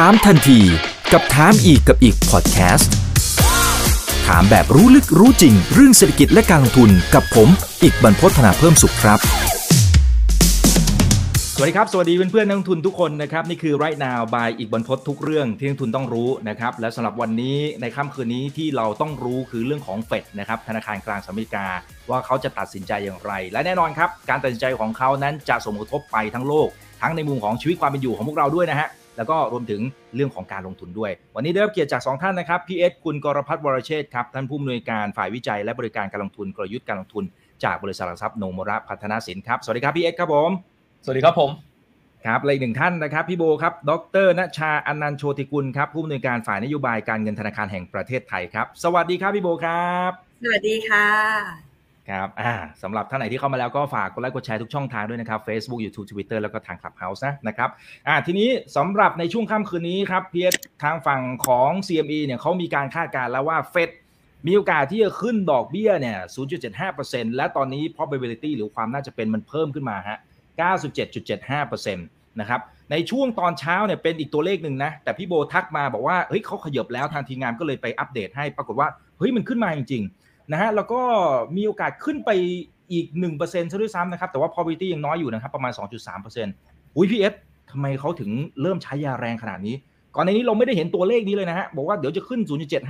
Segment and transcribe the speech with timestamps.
[0.00, 0.60] ถามทันที
[1.12, 2.92] กับถามอีกกับอีกพอดแคสต์
[4.26, 7.48] ถามแบบรู้ลึกรู้จริง เรื่องเศรษฐกิจและการลงทุนกับผม
[7.82, 9.18] อีกบรรพฒนาเพิ่มสุขครับ
[11.56, 21.66] สวัสดีครับ สวัสดีเพื่อนๆนักลงทุนทุกคนนะครับ นี่คือ right now by อีกบรรพททุกเรื่องที่นักลงทุนต้องรู้นะครับ และสำหรับวันนี้ในค่ำคืนนี้ที่เราต้องรู้คือเรื่องของเฟดนะครับธนาคารกลางสหรัฐอเมริกา
[22.10, 26.68] ว่าเขาจะตัดสินใจอย่างไร และแน่นอนครับการตัดสินใจของเขานั้นจะส่งผลกระทบไปทั้งโลก
[27.02, 29.80] ทั้งในมุมของชีวิตความเป็นอยู่ของพวกเราด้วยนะฮะ แล้วก็รวมถึง
[30.14, 37.24] เรื่องของการลงทุนด้วย วันนี้ได้รับเกียรติจาก 2 ท่านนะครับพี่เอสคุณกรพัฒน์วรเชษฐ์ครับท่านผู้อำนวยการฝ่ายวิจัยและบริการการลงทุนกลยุทธ์การลงทุน
[37.64, 40.50] จากบริษัทหลักทรัพย์โนมระพัฒนาสินครับสวัสดีครับพี่เอสครับผม
[41.04, 41.50] สวัสดีครับผม
[42.24, 43.92] ครับและอีกหนึ่งท่านนะครับพี่โบครับ ด
[44.24, 50.10] รณชาอนันต์โชติกุลครับผู้อำนวยการฝ่ายนโยบายการเงินธนาคารแห่งประเทศไทยครับ สวัสดีครับพี่โบครับ
[50.42, 51.63] สวัสดีค่ะ
[52.10, 57.70] ครับอ่าสำหรับท่านไหนที่เข้ามาแล้วก็ฝากกดไลค์กดแชร์ทุกช่องทางด้วยนะครับ Facebook YouTube Twitter แล้วก็ทาง Clubhouse นะนะครับ
[58.08, 63.90] อ่าทีนี้สำหรับในช่วงค่ำคืนนี้ครับเพีเอสทางฝั่งของ CME เนี่ยเขามีการคาดการณ์แล้วว่าเฟด
[64.46, 66.18] มีโอกาสที่จะขึ้นดอกเบี้ยเนี่ย
[66.76, 70.18] 0.75%และตอนนี้ probability หรือความน่าจะเป็นมันเพิ่มขึ้นมาฮะ
[71.06, 72.60] 97.75%นะครับ
[72.90, 78.88] ในช่วงตอนเช้าเนี่ยเป็นอีกตัวเลขหนึ่งนะ แต่พี่โบทักมาบอกว่า เฮ้ยเขาขยับแล้วทางทีมงานก็เลยไปอัปเดตให้ ปรากฏว่า
[79.18, 81.00] เฮ้ยมันขึ้นมาจริงๆ นะฮะแล้วก็
[81.56, 82.30] มีโอกาสขึ้นไป
[82.92, 83.06] อีก
[83.40, 85.72] 1%ซะด้วยซ้ำนะครับ แต่ว่า probability ยังน้อยอยู่นะครับ ประมาณ
[86.34, 87.34] 2.3%อุ้ยพี่เอส
[87.70, 88.30] ทำไมเขาถึง
[88.62, 89.74] เริ่มใช้ยาแรงขนาดนี้
[90.14, 92.40] ก่อนในนี้เราไม่ได้เห็นตัวเลขนี้เลยนะฮะ บอกว่าเดี๋ยวจะขึ้น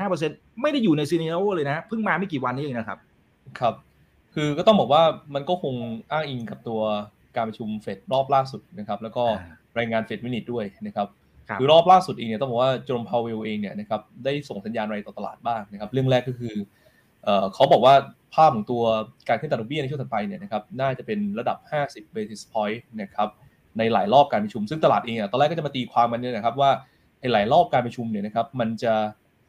[0.07, 2.99] 0.75%ไม่ได้อยู่ในซีเนโอเลยนะ เพิ่งมาไม่กี่วันนี้เองนะครับ
[3.59, 3.75] ครับ
[4.35, 5.03] คือก็ต้องบอกว่า
[5.35, 5.75] มันก็คง
[6.11, 6.81] อ้างอิงกับตัว
[7.37, 9.47] การประชุมเฟดรอบล่าสุดนะครับ แล้วก็อ่า
[9.79, 11.09] รายงานเฟดมินิทด้วยนะครับ
[11.49, 16.55] ครับคือรอบล่าสุดเองเนี่ยต้องบอกว่าโจมพาวเวลเองเนี่ยนะครับได้ส่งสัญญาณอะไรต่อตลาดบ้างนะครับ เรื่องแรกก็คือ
[17.55, 17.95] เขาบอกว่า
[18.35, 18.83] ภาพของตัว
[19.29, 23.29] การขึ้นอัตราดอกเบี้ยในช่วงถัดไปเนี่ยนะครับน่าจะเป็นระดับ 50 basis point นะครับ
[23.79, 26.71] ในหลายรอบการประชุม ซึ่งตลาดเองอะตอนแรกก็จะมาตีความมันเนี่ยนะครับว่า
[27.21, 28.95] ไอ้หลายรอบการประชุมเนี่ยนะครับมันจะ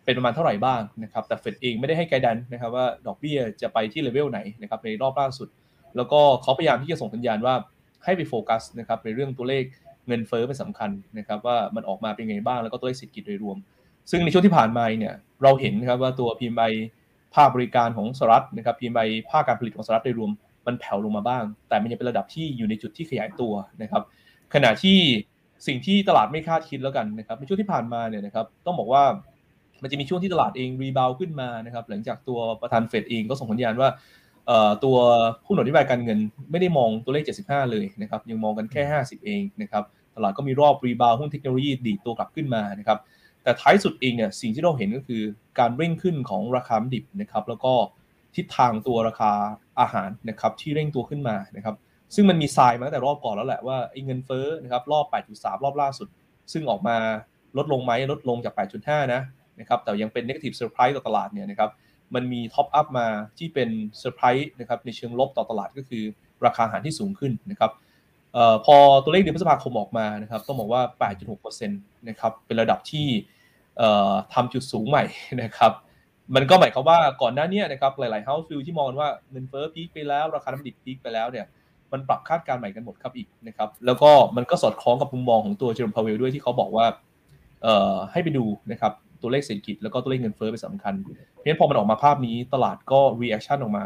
[0.05, 5.47] เป็นประมาณเท่าไหร่บ้างนะครับแต่เฟดเองไม่ได้ให้ไกด์ดันนะครับว่าดอกเบี้ยจะไปที่เลเวลไหนนะครับในรอบล่าสุด
[5.95, 7.55] แล้วก็เขาพยายามที่จะส่งสัญญาณว่า
[8.03, 9.63] ให้ไปโฟกัสนะครับในเรื่องตัวเลข
[10.07, 13.57] เงินเฟ้อเป็นสำคัญนะครับว่ามันออกมาเป็นไงบ้างแล้วก็ตัวเลขเศรษฐกิจโดยรวม
[14.11, 16.71] ซึ่งในช่วงที่ผ่านมาเนี่ยเราเห็นนะครับว่าตัว PMI
[17.35, 20.31] ภาคบริการของสหรัฐนะครับ PMI ภาคการผลิตของสหรัฐโดยรวม
[20.65, 24.03] มันแผ่วลงมาบ้าง แต่มันยังเป็นระดับที่อยู่ในจุดที่ขยายตัวนะครับ
[24.53, 24.97] ขณะที่
[25.67, 29.03] สิ่งที่ตลาดไม่คาดคิดแล้วกันนะครับในช่วงที่ผ่านมาเนี่ยนะครับต้องบอกว่า
[29.81, 33.89] มันจะมีช่วงที่ตลาดเองรีบาวขึ้นมานะครับหลังจากตัวประธานเฟดเองก็ส่งสัญญาณว่า
[34.83, 34.97] ตัว
[35.45, 36.19] ผู้หนุนนโยบายการเงิน
[36.51, 39.83] ไม่ได้มองตัวเลข 75 เลยนะครับยังมองกันแค่ 50 เองนะครับ
[40.15, 42.99] ตลาดก็มีรอบรีบาวหุ้นเทคโนโลยีดีดตัวกลับขึ้นมานะครับ
[43.45, 45.21] แต่ท้ายสุดเองเนี่ยสิ่งที่เราเห็นก็คือ
[45.59, 47.73] การเร่งขึ้นของราคาดิบนะครับ แล้วก็
[48.35, 49.31] ทิศทางตัวราคา
[49.79, 51.75] อาหารนะครับที่เร่งตัวขึ้นมานะครับ
[52.15, 56.07] ซึ่งมันมีทรายมาตั้งแต่รอบก่อนแล้วแหละว่าไอ้เงินเฟ้อนะครับรอบ 8.3 รอบล่าสุด
[56.51, 56.97] ซึ่งออกมา
[57.57, 59.21] ลดลงไหมลดลงจาก 8.5 นะ
[59.59, 61.69] นะครับแต่ยังเป็น negative surprise ต่อตลาดเนี่ยนะครับ
[62.15, 63.07] มันมี top up มา
[63.37, 63.69] ที่เป็น
[63.99, 66.03] เซอร์ไพรส์นะครับในเชิงลบต่อตลาดก็คือ
[66.45, 67.71] ราคาอาหารที่สูงขึ้นนะครับ
[68.35, 70.81] อ่าพอตัวเลขเดือนพฤษภาคมออกมานะครับต้องบอกว่า
[71.25, 73.07] 8.6%นะครับเป็นระดับที่
[74.33, 75.03] ทำจุดสูงใหม่
[75.43, 75.71] นะครับ
[76.35, 81.45] มันก็หมายความว่าก่อนหน้านี้นะครับหลายๆ house view ที่มองว่าเงินเฟ้อ peak ไปแล้ว ราคาน้ำมันดิบ peak ไปแล้วเนี่ย
[81.91, 86.85] มันปรับคาดการณ์ใหม่กันหมดครับอีกนะครับ แล้วก็มันก็สอดคล้องกับมุมมองของตัวเจอโรมพาวเวลด้วยที่เขาบอกว่า
[87.63, 90.93] เอ่อให้ไปดูนะครับตัวเลขเศรษฐกิจแล้วก็ตัวเลขเงินเฟ้อเป็นสำคัญ
[91.31, 93.85] เพราะฉะนั้นพอมันออกมาภาพนี้ตลาดก็ reaction ออกมา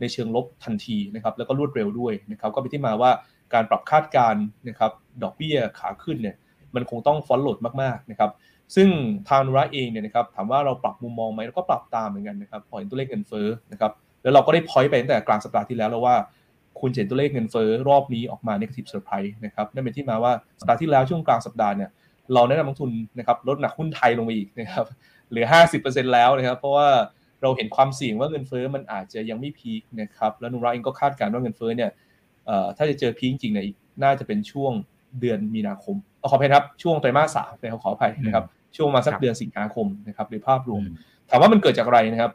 [0.00, 3.10] ในเชิงลบทันทีนะครับแล้วก็รวดเร็วด้วยนะครับก็เป็นที่มาว่า
[3.54, 4.92] การปรับคาดการณ์นะครับ
[5.22, 6.36] ดอกเบี้ยขาขึ้นเนี่ย
[6.74, 8.30] มันคงต้องฟอนโหลดมากๆนะครับ
[8.74, 8.88] ซึ่ง
[9.28, 13.92] ทางนุระเองเนี่ยนะครับถามว่าเราปรับมุมมองไหมเราก็ปรับตามเหมือนกันนะครับพอเห็นตัวเลขเงินเฟ้อนะครับ
[14.22, 16.16] แล้วเราก็ได้พอยต์ไปตั้งแต่กลางสัปดาห์ที่แล้วแล้วว่า
[16.80, 21.90] คุณเห็นตัวเลขเงินเฟ้อรอบนี้ออกมา negative surprise นะครับนั่นเป็นที่มาว่าสัปดาห์ที่แล้วช่วงกลางสัปดาห์เนี่ย
[22.34, 24.86] เราแนะนำนักทุนนะครับลดหนักหุ้นไทยลงไปอีกนะครับ
[25.30, 25.46] เหลือ
[25.80, 26.88] 50%แล้วนะครับ เพราะว่า
[27.42, 31.90] เราเห็นความเสี่ยงว่าเงินเฟ้อมันอาจจะยังไม่พีคนะครับแล้วนุราเองก็คาดการณ์ว่าเงินเฟ้อเนี่ย
[32.76, 33.66] ถ้าจะเจอพีคจริงๆเนี่ย
[34.02, 34.72] น่าจะเป็นช่วง
[35.20, 35.96] เดือนมีนาคม
[36.30, 38.44] ขออภัยครับช่วงไตรมาสสามนะครับขออภัยนะครับ
[38.76, 40.94] ช่วงมาสักครับเดือนสิงหาคมนะครับโดยภาพรวมอืม
[41.30, 42.32] ถามว่ามันเกิดจากอะไรนะครับ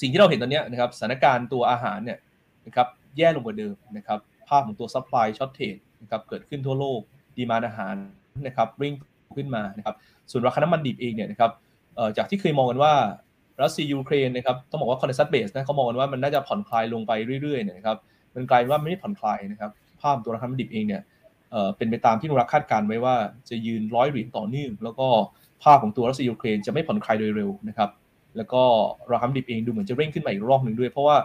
[0.00, 2.18] สิ่งที่เราเห็นตอนเนี้ยนะครับสถานการณ์ตัวอาหารเนี่ย
[2.66, 2.86] นะครับ
[3.16, 4.18] แย่ลงกว่าเดิมนะครับ
[4.48, 7.00] ภาพของตัว supply shortage นะครับเกิดขึ้นทั่วโลก
[7.36, 7.94] demand อาหาร
[8.46, 8.94] นะครับเร่ง
[9.36, 9.94] ขึ้นมานะครับ
[10.30, 11.50] ส่วนราคาน้ำมันดิบเองเนี่ยนะครับ
[11.96, 12.92] เอ่อจากที่เคยมองกันว่า
[13.62, 17.12] รัสเซียยูเครนนะครับต้องบอกว่า consensus base นะเขามองกันว่ามันน่าจะผ่อนคลายลงไป
[17.42, 17.98] เรื่อยๆเนี่ยนะครับ
[18.34, 21.02] มันกลายเป็นว่าไม่ได้ผ่อนคลายนะครับภาพตัวราคาน้ำมันดิบเองเนี่ย
[21.50, 23.14] เอ่อเป็นไปตามที่โนมูระคาดการณ์ไว้ว่า
[23.48, 25.08] จะยืนร้อยเหรียญต่อเนื่องแล้วก็
[25.64, 27.90] ภาพของตัวรัสเซียยูเครนจะไม่ผ่อนคลายโดยเร็วนะครับ
[28.36, 28.62] แล้วก็
[29.10, 31.16] ราคาดิบเองดูเหมือนจะเร่งขึ้นมาอีกรอบหนึ่งด้วย เพราะว่า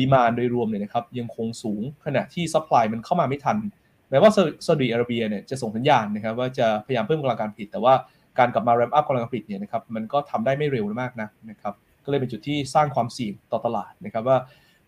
[0.00, 3.56] demand โดยรวมเนี่ยนะครับยังคงสูงขณะที่ supply มันเข้ามาไม่ทัน
[4.10, 7.94] แม้ว่าซาอุดิอาระเบียเนี่ยจะส่งสัญญาณนะครับว่าจะพยายามเพิ่มกำลังการผลิตแต่ว่า
[8.38, 11.74] การกลับมา ramp up กำลังการผลิตเนี่ยนะครับมันก็ทำได้ไม่เร็วมากนะนะครับ
[12.04, 14.38] ก็เลยเป็นจุดที่สร้างความเสี่ยงต่อตลาดนะครับว่า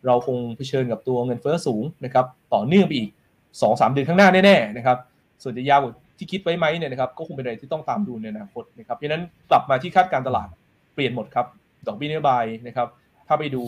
[0.07, 3.09] เราคงเผชิญกับตัวเงินเฟ้อสูงนะครับต่อเนื่องไปอีก
[3.51, 4.99] 2-3 เดือนข้างหน้าแน่ๆนะครับ
[5.43, 10.49] ส่วนจะยาวกว่า ที่คิดไว้ไหมเนี่ยนะครับก็คงเป็นอะไรที่ต้องตามดูในอนาคตนะครับเพราะนั้นกลับมาที่คาดการณ์ตลาด
[10.95, 11.47] เปลี่ยนหมดครับ
[11.87, 12.89] ดอกเบี้ยนโยบายนะครับ
[13.29, 13.65] ถ้าไปดู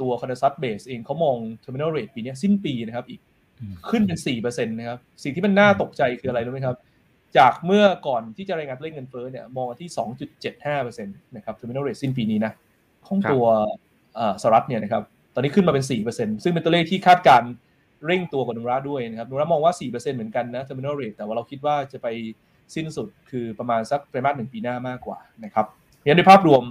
[0.00, 3.20] ตัว consensus base เองเขามอง terminal rate ปีนี้สิ้นปีนะครับอีก
[3.90, 6.76] ขึ้นเป็น4%นะครับสิ่งที่มันน่าตกใจคืออะไรรู้ไหมครับ
[7.38, 9.90] จากเมื่อก่อนที่จะรายงานตัวเลขเงินเฟ้อเนี่ยมองที่
[10.42, 12.52] 2.75%นะครับ terminal rate สิ้นปีนี้นะ
[13.06, 13.44] ของตัว
[14.42, 15.02] สหรัฐเนี่ยนะครับ
[15.34, 17.42] ตอนนี้ขึ้นมาเป็น4%ซึ่งเป็นตัวเลขที่คาดการ
[18.06, 22.06] เร่งตัวกว่าโนมูระด้วยนะครับโนมูระมองว่า 4%เหมือนกันนะ terminal rate แต่ว่าเราคิดว่าจะไป
[22.74, 25.66] สิ้นสุดคือประมาณสักไตรมาสหนึ่งปีหน้ามากกว่านะครับ
[26.04, 26.62] งั้นในภาพรวม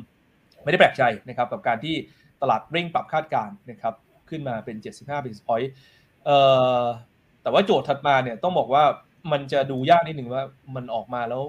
[0.63, 1.95] ไม่ได้แปลกใจนะครับกับการที่
[2.41, 3.94] ตลาดเร่งปรับคาดการณ์นะครับ
[4.29, 5.69] ขึ้นมาเป็น 75 basis point
[6.25, 6.38] เอ่
[6.81, 6.83] อ
[7.41, 8.83] แต่ว่าโจทย์ถัดมาเนี่ยต้องบอกว่า
[9.31, 10.44] มันจะดูยากนิดหนึ่งว่า
[10.75, 11.41] มันออกมาแล้ว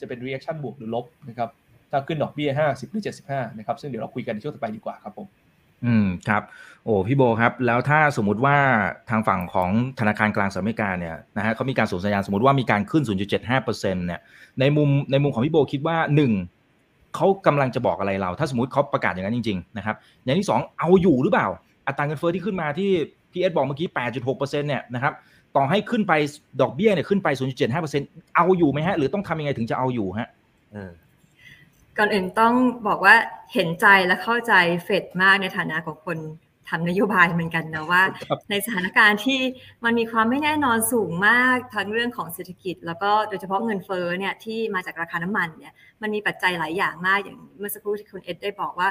[0.00, 1.50] จะเป็น reaction บวกหรือลบนะครับ
[1.90, 5.26] ถ้าขึ้นดอกเบี้ย 50 หรือ 75 นะครับ ซึ่งเดี๋ยวเราคุยกันในช่วงต่อไปดีกว่าครับผม
[5.86, 6.42] อืมครับ
[6.84, 8.56] โอ้พี่โบครับ แล้วถ้าสมมุติว่า
[9.10, 13.02] ทางฝั่งของธนาคารกลางสหรัฐอเมริกาเนี่ยนะฮะเขามีการส่งสัญญาณสมมติว่ามีการขึ้น
[13.50, 14.20] 0.75%เนี่ย
[14.60, 15.96] ในมุมในมุมของพี่โบคิดว่า
[16.56, 21.48] 1เขากำลังจะบอกอะไรเรา ถ้าสมมติเขาประกาศอย่างนั้นจริงๆนะครับอย่างที่2เอาอยู่หรือเปล่า
[21.86, 22.90] อัตราเงินเฟ้อที่ขึ้นมาที่
[23.32, 23.88] พี่เอสบอกเมื่อกี้
[24.24, 25.12] 8.6%เนี่ยนะครับ
[25.56, 26.12] ต่อให้ขึ้นไป
[26.60, 27.28] ดอกเบี้ยเนี่ยขึ้นไป
[27.82, 30.28] 0.75%เอาอยู่ไหมฮะหรือต้องทำยังไงถึงจะเอาอยู่ฮะ
[31.98, 32.54] ก่อนอื่นต้อง
[32.88, 33.14] บอกว่า
[33.54, 34.52] เห็นใจและเข้าใจ
[34.84, 36.18] เฟดมากในฐานะของคน
[36.68, 38.02] ทำนโยบายเหมือนกันนะว่า
[38.50, 39.40] ในสถานการณ์ที่
[39.84, 48.88] มันมีความไม่แน่นอนสูงมากทั้งเรื่องของเศรษฐกิจ แล้วก็โดยเฉพาะเงินเฟ้อเนี่ยที่มาจากราคาน้ำมันเนี่ยมันมีปัจจัยหลายอย่างมากอย่างเมื่อสักครู่ที่คุณเอ็ดได้บอกว่า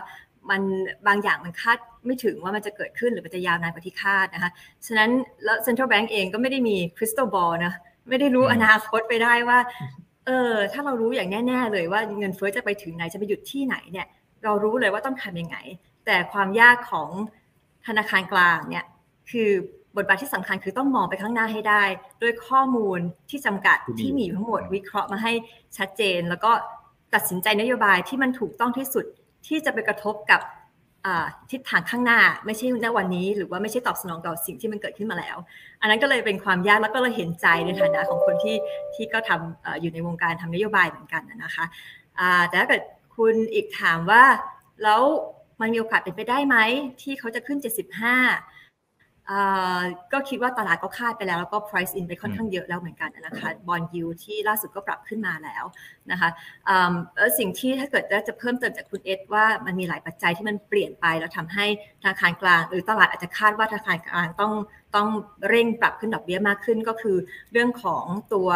[0.50, 0.62] มัน
[1.07, 4.52] บางอย่างมันคาดไม่ถึงว่ามันจะเกิดขึ้นหรือมันจะยาวนานกว่าที่คาดนะคะ
[4.86, 5.10] ฉะนั้น
[5.44, 7.74] แล้วเซ็นทรัลแบงก์เองก็ไม่ได้มีคริสตัลบอลนะ
[8.10, 9.60] ไม่ได้รู้อนาคตไปได้ว่า
[10.25, 14.07] เออถ้าเรารู้อย่างแน่ ๆ เลยว่าเงินเฟ้อจะไปถึงไหนจะไปหยุดที่ไหนเนี่ย
[14.44, 15.57] เรารู้เลยว่าต้องทำยังไง
[16.06, 17.10] แต่ความยากของ
[17.88, 18.86] ธนาคารกลางเนี่ย
[19.31, 19.50] คือ
[19.98, 21.83] บทบาทที่สำคัญคือต้องมองไปข้างหน้าให้ได้
[22.22, 23.00] ด้วยข้อมูล
[23.30, 25.33] ที่จำกัดที่มีทั้งหมดวิเคราะห์มาให้
[25.77, 26.51] ชัดเจน แล้วก็
[27.13, 29.06] ตัดสินใจนโยบายที่มันถูกต้องที่สุด
[29.48, 30.42] ที่จะไปกระทบกับ
[31.52, 35.38] ทิศทางข้างหน้าไม่ใช่ณวันนี้หรือว่าไม่ใช่ตอบสนองต่อสิ่งที่มันเกิดขึ้นมาแล้ว
[35.81, 38.56] อันนั้นก็เลยเป็นความยากแล้วก็เลยเห็นใจในฐานะของคนที่
[38.96, 41.66] ที่ก็ทำออยู่ในวงการทำนโยบายเหมือนกันนะคะ
[42.48, 42.81] แต่ถ้าเกิด
[43.16, 44.24] คุณอีกถามว่า
[44.84, 45.02] แล้ว
[45.62, 46.57] มันมีโอกาสเป็นไปได้ไหม
[47.02, 47.57] ที่เขาจะขึ้น
[48.24, 48.55] 75
[50.13, 55.63] ก็คิดว่าตลาดก็คาดไปแล้ว แล้วก็ price in ไปค่อนข้างเยอะแล้วเหมือนกันนะคะบอลยูที่ล่าสุดก็ปรับขึ้นมาแล้ว
[56.12, 56.30] นะคะ
[57.38, 61.66] สิ่งที่ถ้าเกิดจะเพิ่มเติมจากคุณเอสว่ามันมีหลายปัจจัยที่มันเปลี่ยนไป แล้วทำให้
[62.01, 64.54] ธนาคารกลาง หรือตลาดอาจจะคาดว่าธนาคารกลางต้อง
[64.95, 65.07] ต้อง
[65.50, 67.18] เร่งปรับขึ้นดอกเบี้ยมากขึ้นก็คือ
[67.51, 68.50] เรื่องของตัว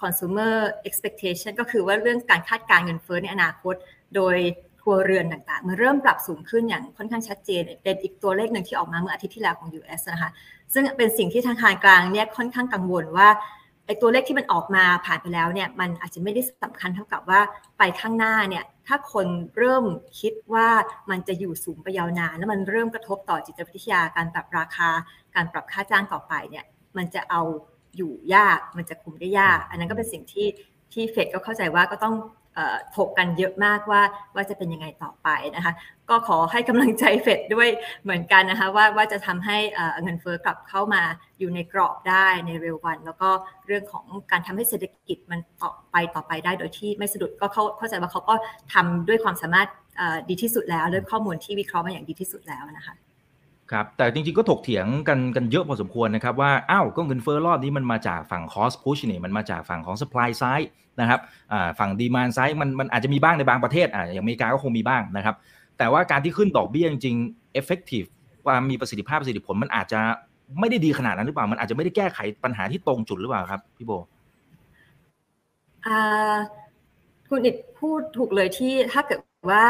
[0.00, 0.54] consumer
[0.88, 3.74] expectation ก็คือว่าเรื่องการคาดการเงินเฟ้อในอนาคต
[4.16, 4.36] โดย
[4.82, 10.30] ครัวเรือนต่างๆ มันเริ่มปรับสูงขึ้นอย่างค่อนข้างชัดเจน เป็นอีกตัวเลขหนึ่งที่ออกมาเมื่ออาทิตย์ที่แล้วของ US นะคะ
[10.72, 13.28] ซึ่งเป็นสิ่งที่ทางการกลางเนี่ยค่อนข้างกังวลว่า
[13.86, 17.40] ไอ้ตัวเลขที่มันออกมาผ่านไปแล้วเนี่ยมันอาจจะไม่ได้สำคัญเท่ากับว่า
[17.78, 19.84] ไปข้างหน้าเนี่ยถ้าคนเริ่ม
[20.20, 20.68] คิดว่า
[21.10, 24.90] มันจะอยู่สูงไปยาวนาน แล้วมันเริ่มกระทบต่อจิตวิทยาการปรับราคา
[25.34, 26.64] การปรับค่าจ้างต่อไปเนี่ย
[26.96, 27.42] มันจะเอา
[27.96, 30.48] อยู่ยากมันจะคุมได้ยาก อันนั้นก็เป็นสิ่งที่
[30.92, 32.14] ที่เฟดก็เข้าใจว่าก็ต้อง
[32.96, 34.02] ถกกันเยอะมากว่า
[34.34, 35.72] ว่าจะเป็นยังไงต่อไปนะคะ
[36.10, 37.68] ก็ขอให้กำลังใจเฟดด้วย
[38.02, 39.58] เหมือนกันนะคะว่าว่าจะทำให้
[40.02, 41.02] เงินเฟ้อกลับเข้ามา
[41.38, 43.30] อยู่ในกรอบได้ในเร็ววัน แล้วก็
[43.66, 48.34] เรื่องของการทำให้เศรษฐกิจมันต่อไปต่อไปได้โดยที่ไม่สะดุดก็เข้าเข้าใจว่าเขาก็
[48.72, 49.68] ทำด้วยความสามารถ
[50.28, 52.94] ดีที่สุดแล้วด้วยข้อมูลที่วิเคราะห์มาอย่างดีที่สุดแล้วนะคะ
[53.72, 60.68] ครับแต่จริงๆก็ถกเถียงกันกันเยอะพอสมควรนะครับว่าอ้าวก็เงินเฟ้อรอบนี้มันมาจากฝั่ง cost push นี่มันมาจากฝั่งของ supply side
[61.00, 61.20] นะครับ
[61.78, 65.34] ฝั่ง demand side มันมันอาจจะมีบ้างในบางประเทศอ่าอย่างอเมริกาก็คงมีบ้างนะครับ
[65.78, 68.06] แต่ว่าการที่ขึ้นดอกเบี้ยจริงๆ effective
[68.44, 70.00] ความมีประสิทธิภาพประสิทธิผลมันอาจจะ
[70.60, 73.92] ไม่ได้ดีขนาดนั้นหรือเปล่า มันอาจจะไม่ได้แก้ไขปัญหาที่ตรงจุดหรือเปล่าครับพี่โบ
[77.28, 79.64] คุณอิดพูดถูกเลยที่ถ้าเกิดว่า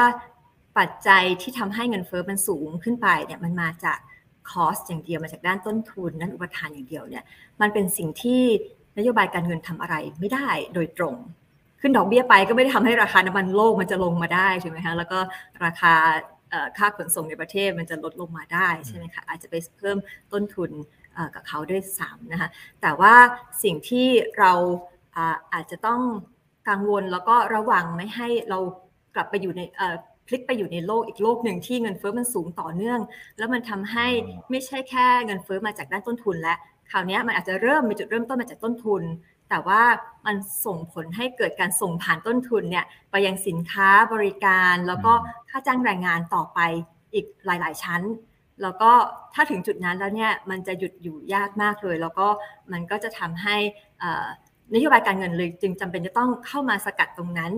[0.78, 3.98] ปัจจัยที่ทำให้เงินเฟอ้อมันสูงขึ้นไปเนี่ยมันมาจาก
[4.50, 7.24] คอสอย่างเดียวมาจากด้านต้นทุนนั้นอุปทานอย่างเดียวเนี่ย
[7.60, 8.42] มันเป็นสิ่งที่
[8.98, 11.16] นโยบายการเงินทำอะไรไม่ได้โดยตรง
[11.80, 15.18] ขึ้นดอกเบี้ยไปก็ไม่ได้ทำให้ราคาน้ำมันโลกมันจะลงมาได้ใช่ไหมคะแล้วก็
[15.64, 15.94] ราคา
[16.78, 19.98] ค่าขนส่งในประเทศมันจะลดลงมาได้ใช่ไหมคะอาจจะไปเพิ่ม
[20.32, 20.70] ต้นทุน
[21.34, 22.48] กับเขาด้วยซ้ำนะคะ
[22.82, 23.14] แต่ว่า
[23.62, 24.06] สิ่งที่
[24.38, 24.52] เรา
[25.52, 26.00] อาจจะต้อง
[26.68, 28.58] กังวลแล้วก็ระวังไม่ให้เรา
[29.14, 29.62] กลับไปอยู่ใน
[30.30, 33.00] พลิกไปอยู่ในโลกอีกโลกหนึ่งที่เงินเฟ้อมันสูงต่อเนื่อง
[33.38, 34.06] แล้วมันทำให้
[34.50, 36.54] ไม่ใช่แค่เงินเฟ้อมาจากด้านต้นทุนและ
[36.90, 39.02] คราวนี้มันอาจจะเริ่มมีจุดเริ่มต้นมาจากต้นทุน
[39.50, 39.82] แต่ว่า
[40.26, 45.12] มันส่งผลให้เกิดการส่งผ่านต้นทุนเนี่ยไปยังสินค้าบริการ แล้วก็
[45.50, 46.60] ค่าจ้างแรงงานต่อไป
[47.14, 48.02] อีกหลาย ๆ ชั้น
[48.62, 48.90] แล้วก็
[49.34, 52.26] ถ้าถึงจุดนั้นแล้วเนี่ยมันจะหยุดอยู่ยากมากเลย แล้วก็
[52.72, 53.56] มันก็จะทำให้
[54.75, 57.52] นโยบายการเงินเลยจึงจำเป็นจะต้องเข้ามาสกัดตรงนั้น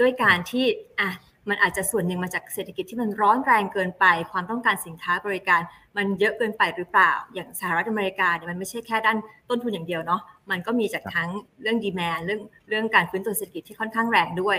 [0.00, 0.64] ด้วยการที่
[1.00, 1.10] อะ
[1.48, 5.60] มันอาจจะส่วนหนึ่งมาจากเศรษฐกิจที่มันร้อนแรงเกินไป ความต้องการสินค้าบริการ
[5.96, 9.18] มันเยอะเกินไปหรือเปล่า อย่างสหรัฐอเมริกาเนี่ยมันไม่ใช่แค่ด้าน
[9.50, 11.28] ต้นทุนอย่างเดียวเนาะมันก็มีจากทั้ง
[11.62, 14.58] เรื่องดีแมนเรื่องเรื่องการฟื้นตัวเศรษฐกิจที่ค่อนข้างแรงด้วย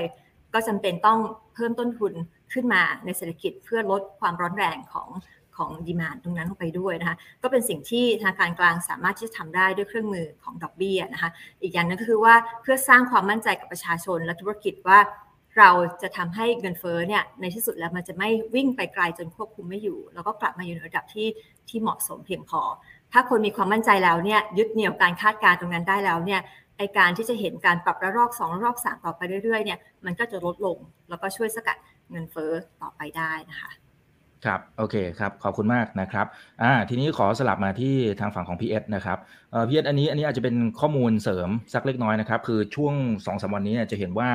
[0.53, 1.19] ก็จำเป็นต้อง
[1.53, 2.13] เพิ่มต้นทุน
[2.53, 5.09] ขึ้นมาในเศรษฐกิจเพื่อลดความร้อนแรงของ
[5.57, 11.29] ของดีมานตรงนั้นลงไปด้วยนะคะก็เป็นสิ่งที่ธนาคารกลางสามารถที่จะทำได้ด้วยเครื่องมือของดอกเบี้ยนะคะ
[11.61, 14.99] อีกอย่างนึงก็คือว่าเพื่อสร้างความมั่นใจกับประชาชนและธุรกิจว่า
[15.57, 15.69] เรา
[16.01, 21.27] จะทำให้เงินเฟ้อเนี่ยในที่สุดแล้วมันจะไม่วิ่งไปไกลจนควบคุมไม่อยู่ แล้วก็กลับมาอยู่ในระดับที่
[21.69, 22.61] ที่เหมาะสมเพียงพอ
[23.11, 26.41] ถ้าคนมีความมั่นใจแล้วเนี่ยยึดเหนี่ยวการคาดการณ์ตรงนั้นได้แล้วเนี่ย
[26.77, 30.77] ไอการที่จะเห็นการปรับระลอก2ระลอก3ต่อไปเรื่อยๆเนี่ยมันก็จะลดลง
[31.09, 31.77] แล้วก็ช่วยสกัด
[32.11, 32.51] เงินเฟ้อ
[32.81, 33.78] ต่อไปได้นะคะ
[34.45, 36.25] ครับโอเคครับขอบคุณมากนะครับ
[36.61, 39.17] อ่าทีนี้ขอสลับมาที่ทางฝั่งของพี่เอสนะครับ
[39.51, 44.29] เอ่อพี่เอสอันนี้อันนี้อาจจะเป็นข้อมูลเสริมสักเล็กน้อยนะครับคือช่วง2อสวันนี้จะเห็นว่า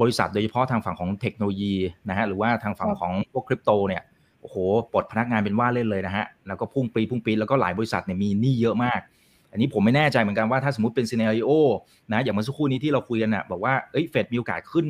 [0.00, 1.74] บริษัทโดยเฉพาะทางฝั่งของเทคโนโลยี
[2.08, 4.02] นะฮะหรือว่าทางฝั่งของพวกคริปโตเนี่ย
[4.40, 4.56] โอ้โห
[4.92, 9.00] ปลดพนักงานเป็นว่าเล่นเลยนะฮะแล้วก็พุ่งปีพุ่งปีแล้วก็หลายบริษัทเนี่ยมีหนี้เยอะมาก
[9.52, 11.50] อันนี้ผมไม่แน่ใจเหมือนกันว่าถ้าสมมติเป็น scenario
[12.12, 14.86] นะอย่างเมื่อสักครู่นี้ที่เราคุยกันนะบอกว่าเอ้ยเฟดมีโอกาสขึ้น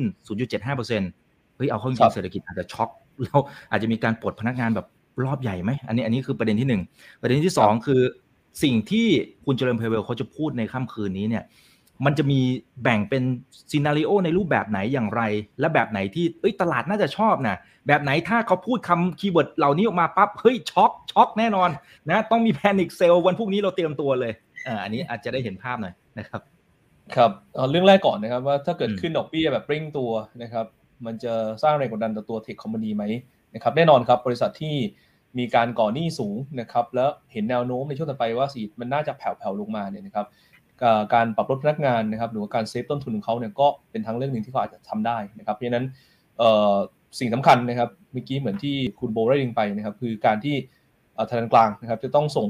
[0.77, 2.89] 0.75%เฮ้ยเอาเข้าจริงเศรษฐกิจอาจจะช็อก
[3.23, 3.39] แล้ว
[3.71, 4.87] อาจจะมีการปลดพนักงานแบบ
[5.23, 6.81] รอบใหญ่ไหมอันนี้อันนี้คือประเด็นที่หนึ่ง
[7.21, 8.01] ประเด็นที่สองคือ
[8.63, 9.07] สิ่งที่
[9.45, 11.43] คุณเจอโรมพาวเวลเขาจะพูดในค่ำคืนนี้เนี่ย
[12.05, 12.39] มันจะมี
[12.83, 13.23] แบ่งเป็น
[13.71, 15.21] scenario ในรูปแบบไหนอย่างไร
[15.59, 17.57] และแบบไหนที่เอ้ยตลาดน่าจะชอบนะ
[17.87, 21.69] แบบไหนถ้าเขาพูดคำ keyword เหล่านี้ออกมาปั๊บเฮ้ยช็อกช็อกแน่นอน
[22.09, 24.31] นะต้องมี panic sell วันพรุ่งนี้เราเตรียมตัวเลย
[24.67, 26.41] อ่าอันนี้อาจจะได้เห็นภาพหน่อยนะครับ
[27.15, 27.31] ครับ
[27.71, 30.65] เรื่องแรกก่อนนะครับว่าถ้าเกิดขึ้นดอกเบี้ยแบบเร่งตัวนะครับ
[31.05, 31.33] มันจะ
[31.63, 33.03] สร้างแรงกดดันต่อตัว tech company ไหม
[33.55, 34.75] นะครับแน่นอนครับบริษัทที่
[35.37, 40.27] มีการก่อหนี้สูงนะครับแล้วเห็นแนวโน้มในช่วงต่อไปว่าสีมันน่าจะแผ่วๆลงมาเนี่ยนะครับ
[41.13, 45.85] การปรับลดพนักงานนะครับหรือว่าการ save ต้นทุนของเขาเนี่ยก็เป็นทางเลือกหนึ่งที่เขาอาจจะทำได้นะครับเพราะฉะนั้น
[47.19, 50.55] สิ่งสำคัญนะครับเมื่อกี้เหมือนที่คุณโบได้ยิงไปนะครับคือการที่
[51.29, 52.49] ธนาคารกลางนะครับจะต้องส่ง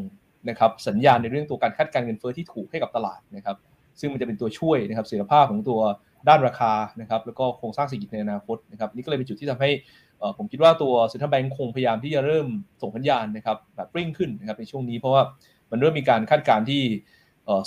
[0.49, 3.57] นะครับสัญญาณในเรื่องตัวการคาดการเงินเฟ้อที่ถูกให้กับตลาดนะครับ
[3.99, 5.79] ซึ่งมันจะเป็นตัวช่วยนะครับเสถียรภาพของตัว
[6.27, 9.71] ด้านราคานะครับแล้วก็โครงสร้างเศรษฐกิจในอนาคตนะครับนี่ก็เลยเป็นจุดที่ทำให้
[10.37, 12.47] ผมคิดว่าตัวเซ็นทรัลแบงก์คงพยายามที่จะเริ่ม
[12.81, 15.21] ส่งสัญญาณนะครับแบบริ่งขึ้นนะครับในช่วงนี้เพราะว่า
[15.71, 16.81] มันเริ่มมีการคาดการณ์ที่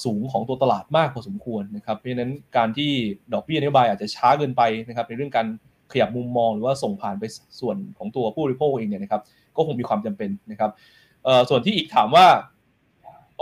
[0.05, 2.91] สูงของตัวตลาดมากพอสมควรนะครับเพราะฉะนั้นการที่
[3.33, 5.47] ดอกเบี้ยนโยบายอาจจะช้าเกินไปนะครับในเรื่องการ
[5.93, 7.25] ขยับมุมมองหรือว่าส่งผ่านไป
[7.61, 9.23] ส่วนของตัวผู้บริโภคเองเนี่ยนะครับ
[9.57, 10.71] ก็คงมีความจำเป็นนะครับ
[11.49, 12.27] ส่วนที่อีกถามว่า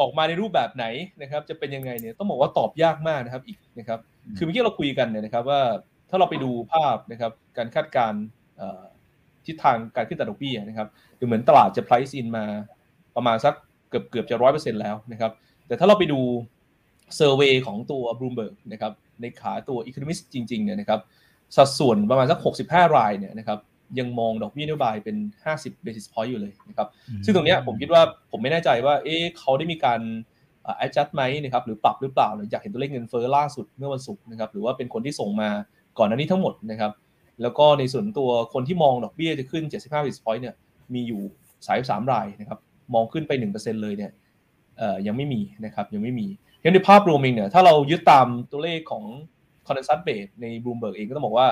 [0.00, 0.84] ออกมาในรูปแบบไหน
[1.22, 3.98] นะครับจะเป็นยังไงเนี่ยต้องบอกว่าตอบยากมากนะครับอีกนะครับ
[4.36, 5.62] คือเมื่อกี้เราคุยกันเนี่ยนะครับว่า
[6.10, 8.22] ถ้าเราไปดูภาพนะครับการคาดการณ์
[9.46, 12.44] ทิศทางการขึ้นตดอกเบี้ยนะครับดูเหมือนตลาดจะ price in มา
[13.16, 13.54] ประมาณสัก
[13.90, 15.32] เกือบเกือบจะร้อยเปอร์เซ็นต์แล้วนะครับ
[15.66, 16.20] แต่ถ้าเราไปดู
[17.16, 21.00] เซอร์เวยของตัว Bloomberg นะครับในขาตัว Economist จริงๆเนี่ยนะครับ
[21.56, 23.58] สัดส่วนประมาณสัก 65 รายเนี่ยนะครับ
[23.98, 25.16] ยังมองดอกเบี้ยนโยบายเป็น
[25.52, 26.88] 50 basis point อยู่เลยนะครับ
[27.24, 30.00] ซึ่งตรงนี้ผมคิดว่าผมไม่แน่ใจว่าเอ๊ะเขาได้มีการ
[30.84, 35.48] adjust ไหมนะครับหรือปรับหรือเปล่าหรืออยากเห็นตัวเลขเงินเฟ้อล่าสุดเมื่อวันศุกร์นะครับหรือว่าเป็นคนที่ส่งมา
[35.98, 36.92] ก่อนหน้านี้ทั้งหมดนะครับ
[37.42, 40.54] แล้วก็ในส่วนตัวคนที่มองดอกเบี้ยจะขึ้น 75 basis point เนี่ย
[40.94, 41.20] มีอยู่
[41.66, 42.58] 33รายนะครับ
[42.94, 44.10] มองขึ้นไป 1%เลยเนี่ย
[45.06, 46.26] ยังไม่มีนะครับยังไม่มี
[46.62, 49.04] ยังในภาพรวมเองเนี่ยถ้าเรายึดตามตัวเลขของ
[49.66, 51.48] Condensat Base ใน Bloomberg เองก็ต้องบอกว่า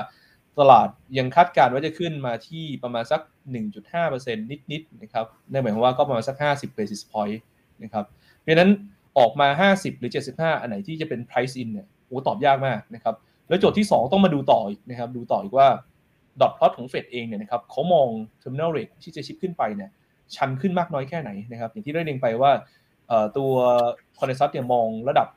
[0.59, 3.21] ตลาดยังคาดการณ์ว่าจะขึ้นมาที่ประมาณสัก
[3.81, 4.35] 1.5%
[4.71, 7.37] นิดๆนะครับนั่นหมายความว่าก็ประมาณสัก 50 basis point
[7.83, 8.05] นะครับ
[8.41, 8.69] เพราะฉะนั้น
[9.17, 13.15] ออกมา 50 หรือ 75 อันไหนที่จะเป็น price in เนี่ยโอ้ตอบยากมากนะครับ
[13.49, 15.67] แล้วโจทย์ที่ 2 ต้องมาดูต่ออีกนะครับดูต่ออีกว่า
[16.41, 18.07] ดอทพลอตของเฟดเองเนี่ยนะครับเขามอง
[18.41, 19.89] terminal rate ที่จะชิปขึ้นไปเนี่ย
[20.35, 22.51] ชันขึ้นมากน้อยแค่ไหนนะครับอย่างที่ได้เรียนไปว่า
[23.37, 23.51] ตัว
[24.19, 25.27] คอนเนซัสเนี่ยมองระดับ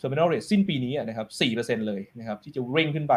[0.00, 3.14] terminal rate สิ้นปีนี้นะครับ4%เลยนะครับที่จะเร่งขึ้นไป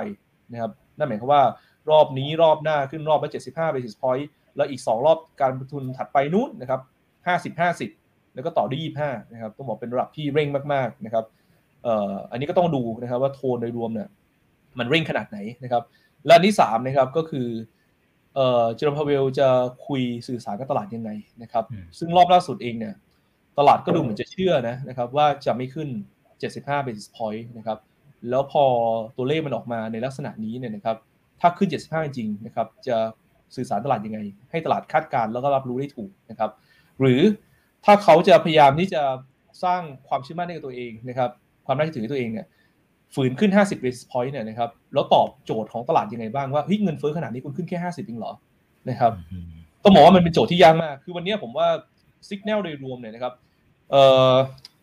[0.52, 1.44] นะครับนั่นหมายความว่า
[1.90, 6.82] รอบนี้รอบหน้าขึ้นรอบละ75 basis point แล้วอีก 2 รอบการลงทุนถัดไปนู้นนะครับ
[7.54, 7.99] 50 50
[8.40, 11.26] แล้วก็ต่อด้วย25นะครับต้องบอกเป็นระดับที่เร่งมากๆนะครับ
[12.32, 14.10] อันนี้ก็ต้องดูนะครับว่าโทนโดยรวมเนี่ย
[14.80, 15.84] มันเร่งขนาดไหนนะครับ
[16.28, 17.48] และที่สามนะครับก็คือ
[18.36, 19.48] เอ่อเจอร์มพาเวลจะ
[19.88, 21.10] คุยสื่อสารกับตลาดยังไง
[21.44, 21.64] นะครับ
[22.00, 22.96] ซึ่งรอบล่าสุดเองเนี่ย
[23.60, 25.90] ตลาดก็ดูเหมือนจะเชื่อนะนะครับว่าจะไม่ขึ้น
[26.40, 27.78] 75 basis point นะครับ
[28.30, 28.64] แล้วพอ
[29.18, 30.98] ตัวเลขมันออกมาในลักษณะนี้เนี่ยนะครับ
[31.42, 32.98] ถ้าขึ้น 75 จริงนะครับจะ
[33.56, 34.20] สื่อสารตลาดยังไง
[34.52, 36.52] ให้ตลาดคาดการแล้วก็รับรู้ได้ถูกนะครับ
[37.00, 37.22] หรือ
[37.86, 39.02] ถ้าเขาจะพยายามที่จะ
[39.64, 41.30] สร้างความเชื่อมั่นในตัวเองนะครับ
[41.66, 42.48] ความน่าเชื่อถือตัวเองเนี่ย
[43.16, 48.34] ฝืนขึ้น 50 basis point เนี่ยนะครับแล้วตอบโจทย์ของตลาดยังไงบ้างว่าเฮ้ยเงินเฟ้อขนาดนี้คุณขึ้นแค่ 50เองเหรอ
[48.90, 49.12] นะครับ
[49.84, 51.68] ต้องบอกว่ามันเป็นโจทย์ที่ยากมาก คือวันนี้ผมว่า
[52.30, 53.34] สัญญาณโดยรวมเนี่ยนะครับ
[53.92, 54.34] เอ่อ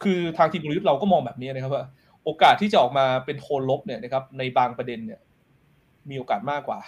[0.02, 1.84] คือทางทีมกลยุทธ์เราก็มองแบบนี้นะครับว่า
[2.24, 5.20] โอกาสที่จะออกมาเป็นโทนลบเนี่ยนะครับในบางประเด็นเนี่ย
[6.10, 6.78] มีโอกาสมากกว่า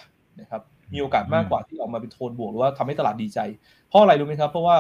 [0.41, 0.63] นะครับ
[0.93, 3.39] มีโอกาสมากกว่าที่ออกมาเป็นโทนบวกหรือว่าทำให้ตลาดดีใจ
[3.89, 4.77] เพราะอะไรรู้ไหมครับ เพราะว่า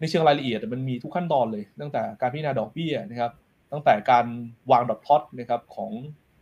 [0.00, 3.32] ในเชิงรายละเอียดมันมีทุกขั้นตอนเลย ตั้งแต่การพิจารณาดอกเบี้ยนะครับ
[3.72, 4.26] ตั้งแต่การ
[4.70, 5.90] วางดอทพลอตนะครับของ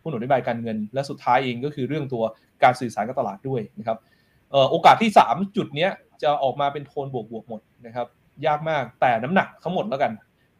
[0.00, 2.24] ผู้หนุนนโยบายการเงิน และสุดท้ายเองก็คือเรื่องตัว
[2.62, 3.98] การสื่อสารกับตลาดด้วยนะครับ
[4.70, 5.88] โอกาสที่ 3 จุดนี้
[6.22, 8.06] จะออกมาเป็นโทนบวกบวกหมดนะครับ
[8.46, 10.12] ยากมากแต่น้ำหนักทั้งหมดแล้วกัน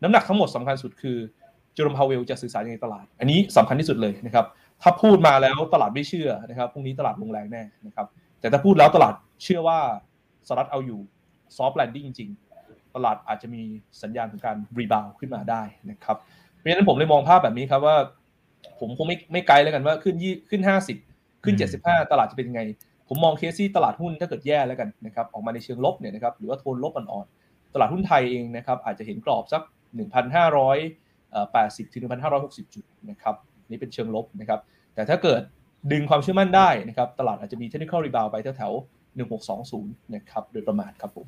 [0.03, 1.17] น้ำหนักทั้งหมดสำคัญสุดคือ
[1.75, 4.47] เจอโรมพาวเวลจะสื่อสารยังไงตลาด อันนี้สำคัญที่สุดเลยนะครับ
[4.83, 8.07] ถ้าพูดมาแล้วตลาดไม่เชื่อนะครับพรุ่งนี้ตลาดลงแรงแน่นะครับ
[8.41, 9.79] แต่ถ้าพูดแล้วตลาดเชื่อว่า
[10.49, 11.01] สหรัฐเอาอยู่
[11.57, 12.31] soft landing จริง
[13.05, 13.63] ตลาดอาจจะมี
[14.03, 16.17] สัญญาณของการ rebound ขึ้นมาได้นะครับ
[16.57, 17.97] เพราะฉะนั้นผมเลยมองภาพแบบนี้ครับว่า
[18.81, 20.97] ผมคงไม่ไม่ไกลแล้วกันว่าขึ้นยี่ขึ้นห้าสิบ
[21.45, 22.63] ขึ้นเจ็ดสิบห้าตลาดจะเป็นยังไง
[23.09, 29.63] ผมมองเคสที่ตลาดหุ้นถ้าเกิดแย่แล้วกันนะครับออกมาในเชิงลบเนี่ยนะครับหรือว่าโทนลบอ่อนๆตลาดหุ้นไทยเองนะครับอาจจะเห็นกรอบสัก
[29.95, 30.79] หนึ่งพันห้าร้อย
[31.53, 33.35] แปดสิบถึงหนึ่งพันห้าร้อยหกสิบจุดนะครับ
[33.71, 34.61] นี่เป็นเชิงลบนะครับ
[34.95, 35.43] แต่ถ้าเกิด
[35.93, 41.27] ดึงความเชื่อมั่นได้นะครับตลาดอาจจะมี technical rebound ไปแถวๆหนึ่งหกสองศูนย์นะครับโดยประมาณครับผม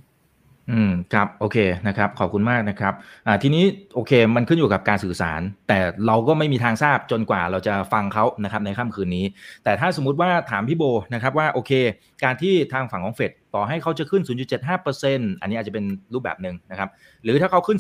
[0.70, 1.56] อืมครับโอเค
[1.88, 2.94] นะครับขอบคุณมากนะครับ
[3.26, 9.24] อ่าทีนี้โอเคมันขึ้นอยู่กับการสื่อสาร แต่เราก็ไม่มีทางทราบจนกว่าเราจะฟังเขานะครับในค่ำคืนนี้
[9.64, 10.84] แต่ถ้าสมมุติว่าถามพี่โบ
[11.14, 11.72] นะครับว่าโอเค
[12.24, 14.22] การที่ทางฝั่งของเฟดต่อให้เขาจะขึ้น
[14.82, 15.84] 0.75%อันนี้อาจจะเป็น
[16.14, 16.88] รูปแบบหนึ่งนะครับ
[17.22, 17.78] หรือถ้าเขาขึ้น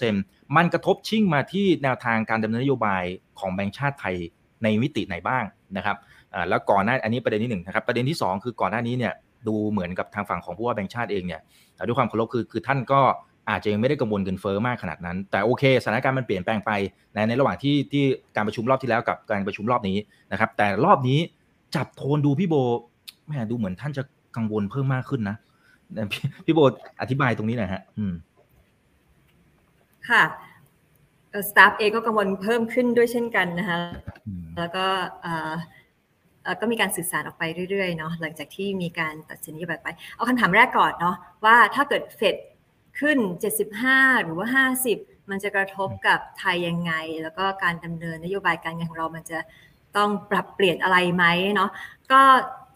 [0.00, 3.04] 0.5%มันกระทบชิ่งมาที่แนวทางการดำเนินนโยบาย
[3.38, 4.16] ของแบงก์ชาติไทย
[4.62, 5.44] ในมิติไหนบ้าง
[5.76, 5.96] นะครับ
[6.34, 9.14] อ่าแล้วก่อนหน้าอันนี้ประเด็นที่1นะครับประเด็นที่ 2 คือก่อนหน้านี้เนี่ย
[9.48, 11.40] ดูเหมือนกับทางฝั่งของผู้ว่าแบงก์ชาติเองเนี่ย
[11.86, 13.00] ด้วยความเคารพคือคือท่านก็
[13.50, 16.70] อาจจะยังไม่ได้กังวลเงินเฟ้อมากขนาดนั้น แต่โอเคสถานการณ์มันเปลี่ยนแปลงไป
[17.14, 18.04] ในในระหว่างที่ที่
[18.36, 19.96] การประชุมรอบที่แล้วกับการประชุมรอบนี้
[20.32, 21.18] นะครับแต่รอบนี้
[21.74, 22.54] จับโทนดูพี่โบ
[23.26, 24.02] แม่ดูเหมือนท่านจะ
[24.36, 25.36] กังวลเพิ่มมากขึ้นนะ
[26.12, 26.60] พี่พี่โบ
[27.00, 28.14] อธิบายตรงนี้หน่อยฮะอืม
[30.08, 30.22] ค่ะ
[31.48, 33.78] สตาฟเองก็กังวลเพิ่มขึ้นด้วยเช่นกันนะคะ
[34.58, 34.86] แล้วก็
[36.60, 42.36] ก็มีการสื่อสารออกไปเรื่อยๆเนาะหลังจากที่มีการตัดสินนโยบายไป เอาคำถามแรกก่อนเนาะว่าถ้าเกิดเฟด
[43.00, 43.18] ขึ้น
[43.72, 49.38] 75 หรือว่า 50 มันจะกระทบกับไทยยังไง แล้วก็การดำเนินนโยบายการเงินของเรามันจะ
[49.96, 51.70] ต้องปรับเปลี่ยนอะไรไหมเนาะ
[52.12, 52.22] ก็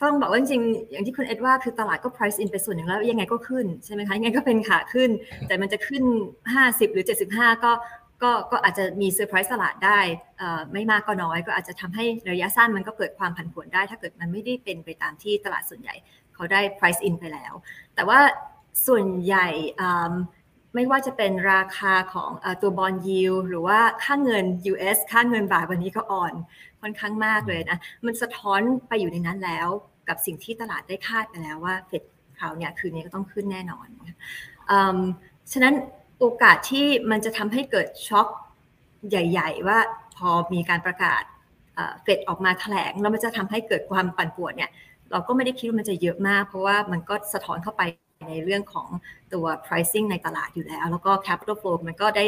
[0.02, 5.10] ต้องบอกว่าจริงๆอย่างที่คุณเอ็ดว่าคือตลาดก็ price in ไปส่วนหนึ่งแล้วยังไงก็ขึ้นใช่ไหมคะยังไงก็เป็นขาขึ้น
[5.46, 6.04] แต่มันจะขึ้น
[6.48, 7.04] 50 หรือ
[7.34, 7.72] 75 ก็
[8.22, 10.00] ก็ก็อาจจะมีเซอร์ไพรส์ตลาดได้
[10.72, 15.94] ไม่มากก็น้อย ก็อาจจะทำให้ระยะสั้นมันก็เกิดความผันผวนได้ ถ้าเกิดมันไม่ได้เป็นไปตามที่ตลาดส่วนใหญ่
[16.34, 17.52] เขาได้ price in ไปแล้ว
[17.94, 18.18] แต่ว่า
[18.86, 19.48] ส่วนใหญ่
[20.74, 22.30] ไม่ว่าจะเป็นราคาของ
[22.62, 26.34] ตัวบอลยิวหรือว่าค่าเงิน US ค่าเงินบาทวันนี้ก็อ่อน
[26.80, 29.68] ค่อนข้างมากเลยนะ มันสะท้อนไปอยู่ในนั้นแล้ว
[30.08, 32.02] กับสิ่งที่ตลาดได้คาดไปแล้วว่าเฟด
[32.38, 33.86] คราวเนี้คืนนี้ก็ต้องขึ้นแน่นอน
[35.52, 35.74] ฉะนั้น
[36.22, 38.26] โอกาสที่มันจะทำให้เกิดช็อค
[39.08, 39.78] ใหญ่ ๆ ว่า
[40.16, 41.22] พอมีการประกาศ
[42.02, 44.70] เฟดออกมาแถลงแล้วมันจะทำให้เกิดความปั่นป่วนเนี่ย
[45.12, 47.82] เราก็ไม่ได้คิดว่ามันจะเยอะมาก เพราะว่ามันก็สะท้อนเข้าไป
[48.28, 48.88] ในเรื่องของ
[49.34, 52.24] ตัว pricing ในตลาดอยู่แล้ว แล้วก็ capital flow มันก็ได้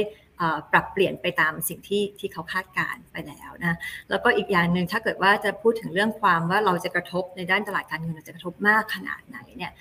[0.73, 3.79] ปรับเปลี่ยนไปตามสิ่งที่ที่เขาคาดการไปแล้วนะ
[4.11, 9.73] แล้วก็อีกอย่างหนึ่งถ้าเกิดว่าจะพูดถึงเรื่องความว่าเราจะกระทบในด้านตลาดการเงินเราจะกระทบมากขนาดไหนเนี่ย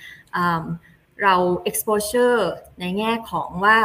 [1.23, 1.35] เรา
[1.69, 2.39] exposure
[2.79, 3.77] ในแง่ของว่า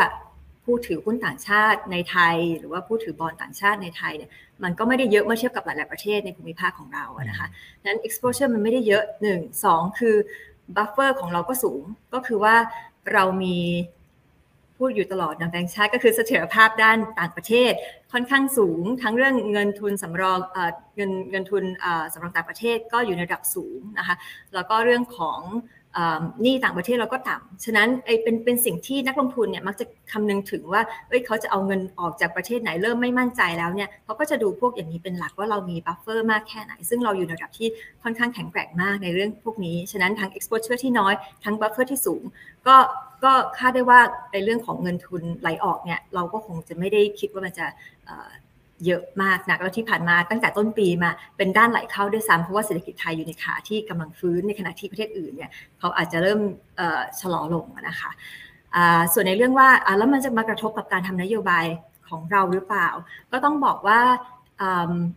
[0.64, 4.31] ผู้ถือหุ้นต่างชาติในไทย หรือว่าผู้ถือบอลต่างชาติในไทยเนี่ย
[4.62, 7.48] มันก็ไม่ได้เยอะเมื่อเทียบกับหลาย ๆ ประเทศในภูมิภาคของเราอะนะคะ
[7.85, 10.16] นั้น exposure มันไม่ได้เยอะหนึ่งสองคือ
[10.77, 11.83] buffer ของเราก็สูง
[12.14, 12.57] ก็คือว่า
[13.12, 13.59] เรามี
[14.77, 17.72] พูดอยู่ตลอดนะแบงค์ชาติก็คือเสถียรภาพด้านต่างประเทศ
[18.12, 20.38] ค่อนข้างสูง ทั้งเรื่องเงินทุนสำรอง
[20.96, 21.64] เงินเงินทุน
[22.12, 24.16] สำรองต่างประเทศก็อยู่ในระดับสูงนะคะ
[24.55, 25.40] แล้วก็เรื่องของ
[26.44, 37.68] นี่ต่างประเทศเราก็ต่ำฉะนั้นไอ้เป็นเป็นสิ่งที่นักลงทุนเนี่ยมักจะคำนึงถึงว่าเอ้ยเขาจะเอาเงินออกจากประเทศไหนเริ่มไม่มั่นใจแล้วเนี่ยเขาก็จะดูพวกอย่างนี้เป็นหลักว่าเรามี buffer มากแค่ไหน ซึ่งเราอยู่ในระดับที่
[38.02, 42.22] ค่อนข้างแข็งแกร่งมากในเรื่องพวกนี้ ฉะนั้นทั้ง exposure ที่น้อยทั้ง buffer ที่สูง
[42.66, 42.76] ก็
[43.24, 44.00] ก็คาดได้ว่า
[44.32, 47.66] ในเรื่องของเงินทุนไหลออกเนี่ยเราก็คงจะไม่ได้คิดว่ามันจะ
[48.87, 56.41] เยอะมากนะแล้วที่ผ่านมาตั้งแต่ต้นปีมาเป็นด้านไหลเข้าด้วยซ้ำเพราะว่าเศรษฐกิจไทยอยู่ในขาที่กำลังฟื้นในขณะที่ประเทศอื่นเนี่ยเขาอาจจะเริ่ม
[57.21, 58.11] ชะลอลงนะคะ
[59.12, 61.67] ส่วนในเรื่องว่าแล้วมันจะมากระทบกับการทำนโยบาย
[62.09, 62.88] ของเราหรือเปล่า
[63.33, 64.01] ก็ต้องบอกว่า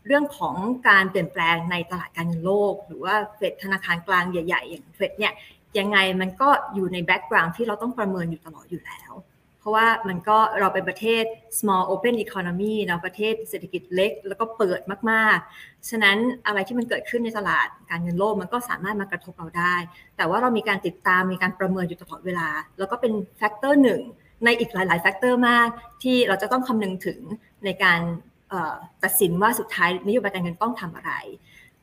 [0.06, 0.56] เรื่องของ
[0.89, 5.34] การเปลี่ยนแปลงในตลาดการเงินโลก หรือว่าเฟดธนาคารกลางใหญ่ ๆ อย่างเฟดเนี่ย
[5.80, 9.12] ยังไงมันก็อยู่ในแบ็กกราวน์ที่เราต้องประเมินอยู่ตลอดอยู่แล้ว
[9.62, 11.24] เพราะว่ามันก็เราเป็นประเทศ
[11.60, 14.80] small open economy เนาะประเทศเศรษฐกิจเล็ก แล้วก็เปิด
[15.12, 19.76] มากๆ ฉะนั้นอะไรที่มันเกิดขึ้นในตลาดการเงินโลกมันก็สามารถมากระทบเราได้
[20.17, 24.02] แต่ว่าเรามีการติดตามมีการประเมินอยู่ตลอดเวลา แล้วก็เป็น factor หนึ่ง
[24.45, 25.67] ในอีกหลาย ๆ แฟกเตอร์มาก
[26.04, 27.19] ที่เราจะต้องคำนึงถึง
[27.65, 28.00] ในการ
[29.04, 31.13] ตัดสินว่าสุดท้ายนโยบายการเงินต้องทำอะไร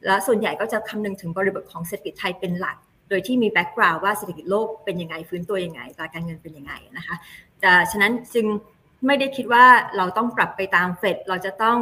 [0.07, 2.77] และส่วนใหญ่ก็จะคำนึงถึงบริบทของเศรษฐกิจไทยเป็นหลัก
[3.11, 7.17] โดยที่มี background ว่าเศรษฐกิจโลกเป็นยังไงฟื้นตัวยังไงตลาดการเงินเป็นยังไงนะคะ
[7.61, 8.47] แต่ฉะนั้นจึง
[9.07, 9.65] ไม่ได้คิดว่า
[9.97, 11.79] เราต้องปรับไปตามเฟดเราจะต้อง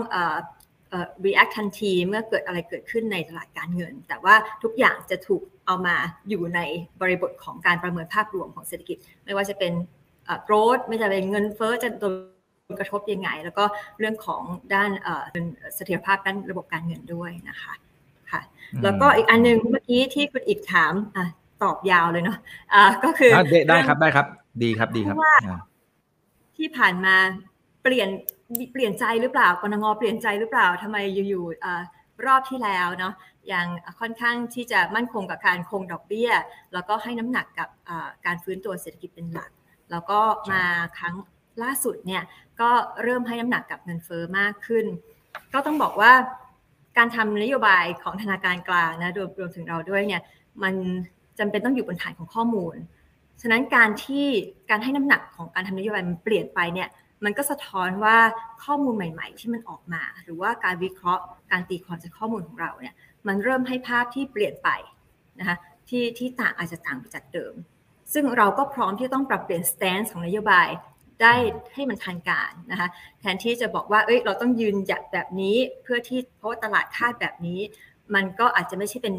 [1.25, 5.97] react ทันทีเมื่อเกิดอะไรเกิดขึ้นในตลาดการเงิน แต่ว่าทุกอย่างจะถูกเอามา
[6.29, 6.61] อยู่ใน
[7.01, 9.73] บริบทของการประเมินภาพรวมของเศรษฐกิจ ไม่ว่าจะเป็น
[10.49, 12.05] growth ไม่ว่าจะเป็นเงินเฟ้อจะโด
[12.73, 13.65] นกระทบยังไง แล้วก็
[13.99, 14.43] เรื่องของ
[14.75, 14.91] ด้าน
[15.75, 17.73] เสถียรภาพด้านระบบการเงินด้วยนะคะ
[18.31, 18.41] ค่ะ
[18.83, 21.19] แล้วก็อีกอันนึงเมื่อกี้ที่คุณอีกถามอ
[21.63, 23.33] ตอบยาวเลยเนาะะก็คือ
[23.69, 24.27] ได้ครับได้ครับ
[24.63, 25.17] ดีครับดีครับ
[26.57, 27.17] ที่ผ่านมา
[27.83, 28.09] เปลี่ยน
[28.73, 30.97] เปลี่ยนใจหรือเปล่ากรงเปลี่ยนใจหรือเปล่าทำไม
[31.29, 33.15] อยู่ๆรอบที่แล้วเนาะ
[33.49, 33.67] อย่าง
[34.01, 36.31] ค่อนข้างที่จะมั่นคงกับการคงดอกเบี้ย
[36.73, 37.69] แล้วก็ให้น้ำหนักกับ
[38.27, 39.51] การฟื้นตัวเศรษฐกิจเป็นหลัก
[39.91, 40.21] แล้วก็
[40.53, 40.63] มา
[40.99, 41.15] ครั้ง
[41.63, 42.23] ล่าสุดเนี่ย
[42.61, 42.71] ก็
[43.03, 44.87] เริ่มให้น้ำหนักกับเงินเฟอ้อมากขึ้น
[45.53, 46.13] ก็ต้องบอกว่า
[46.97, 50.23] การทำนโยบายของธนาคารกลางนะรวมรวมถึงเราด้วยเนี่ย
[50.63, 50.75] มัน
[51.39, 52.77] จำเป็นต้องอยู่บนฐานของข้อมูล
[53.41, 54.27] ฉะนั้นการที่
[54.71, 56.89] การให้น้ำหนักของการทำนโยบายมันเปลี่ยนไปเนี่ย
[57.25, 58.17] มันก็สะท้อนว่า
[58.65, 62.95] ข้อมูลใหม่ ๆ ที่มันออกมา หรือว่าการวิเคราะห์ การตีความจากข้อมูลของเราเนี่ย
[63.27, 64.69] มันเริ่มให้ภาพที่เปลี่ยนไป
[65.39, 65.57] นะคะ
[65.89, 67.55] ที่ที่ต่างอาจจะต่างไปจากเดิม
[68.13, 70.69] ซึ่งเราก็พร้อมที่ต้องปรับเปลี่ยนสแตนส์ของนโยบาย
[71.23, 71.35] ได้
[71.75, 72.89] ให้มันทันการนะคะ
[73.21, 77.61] แทนที่จะบอกว่าเอ้ยเราต้องยืนหยัดแบบนี้เพื่อที่เพราะว่าตลาดคาดแบบนี้
[78.15, 79.15] มันก็อาจจะไม่ใช่เป็น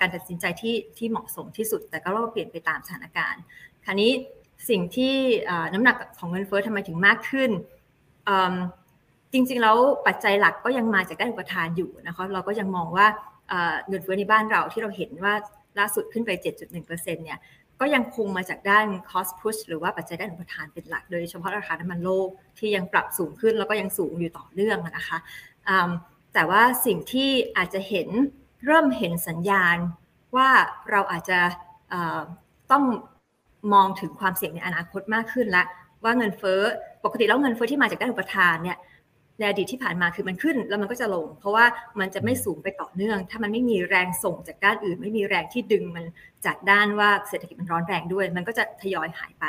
[0.00, 3.42] การตัดสินใจที่ที่เหมาะสมที่สุด แต่ก็เราเปลี่ยนไปตามสถานการณ์
[3.84, 4.10] คราวนี้
[4.68, 5.14] สิ่งที่
[5.72, 7.50] น้ำหนักของเงินเฟ้อทำไมถึงมากขึ้น
[9.32, 13.06] จริงๆแล้วปัจจัยหลักก็ยังมาจากด้านอุปทานอยู่นะคะเราก็ยังมองว่า
[13.88, 15.34] เงินเฟ้อในบ้านเราที่เราเห็นว่า
[15.78, 16.30] ล่าสุดขึ้นไป
[16.78, 17.38] 7.1%เนี่ย
[17.80, 25.18] ก็ยังคงมาจากด้าน cost push หรือว่าปัจจัยด้านอุปทานเป็นหลัก โดยเฉพาะราคาน้ำมันโลกที่ยังปรับสูงขึ้นแล้วก็ยังสูงอยู่ต่อเนื่องนะคะ
[26.36, 28.08] แต่ว่าสิ่งที่อาจจะเห็น
[28.66, 29.76] เริ่มเห็นสัญญาณ
[30.36, 30.48] ว่า
[30.90, 31.38] เราอาจจะ
[32.72, 32.84] ต้อง
[33.72, 35.64] มองถึงความเสี่ยงในอนาคตมากขึ้นและ
[36.04, 36.60] ว่าเงินเฟ้อ
[37.04, 38.78] ปกติแล้วเงินเฟ้อที่มาจากด้านอุปทานเนี่ย
[39.38, 41.64] ในอดีตที่ผ่านมาคือมันขึ้นแล้วมันก็จะลง เพราะว่า
[42.00, 46.04] มันจะไม่สูงไปต่อเนื่อง ถ้ามันไม่มีแรงส่งจากด้านอื่น ไม่มีแรงที่ดึงมัน
[46.46, 49.44] จากด้านว่าเศรษฐกิจมันร้อนแรงด้วย มันก็จะทยอยหายไป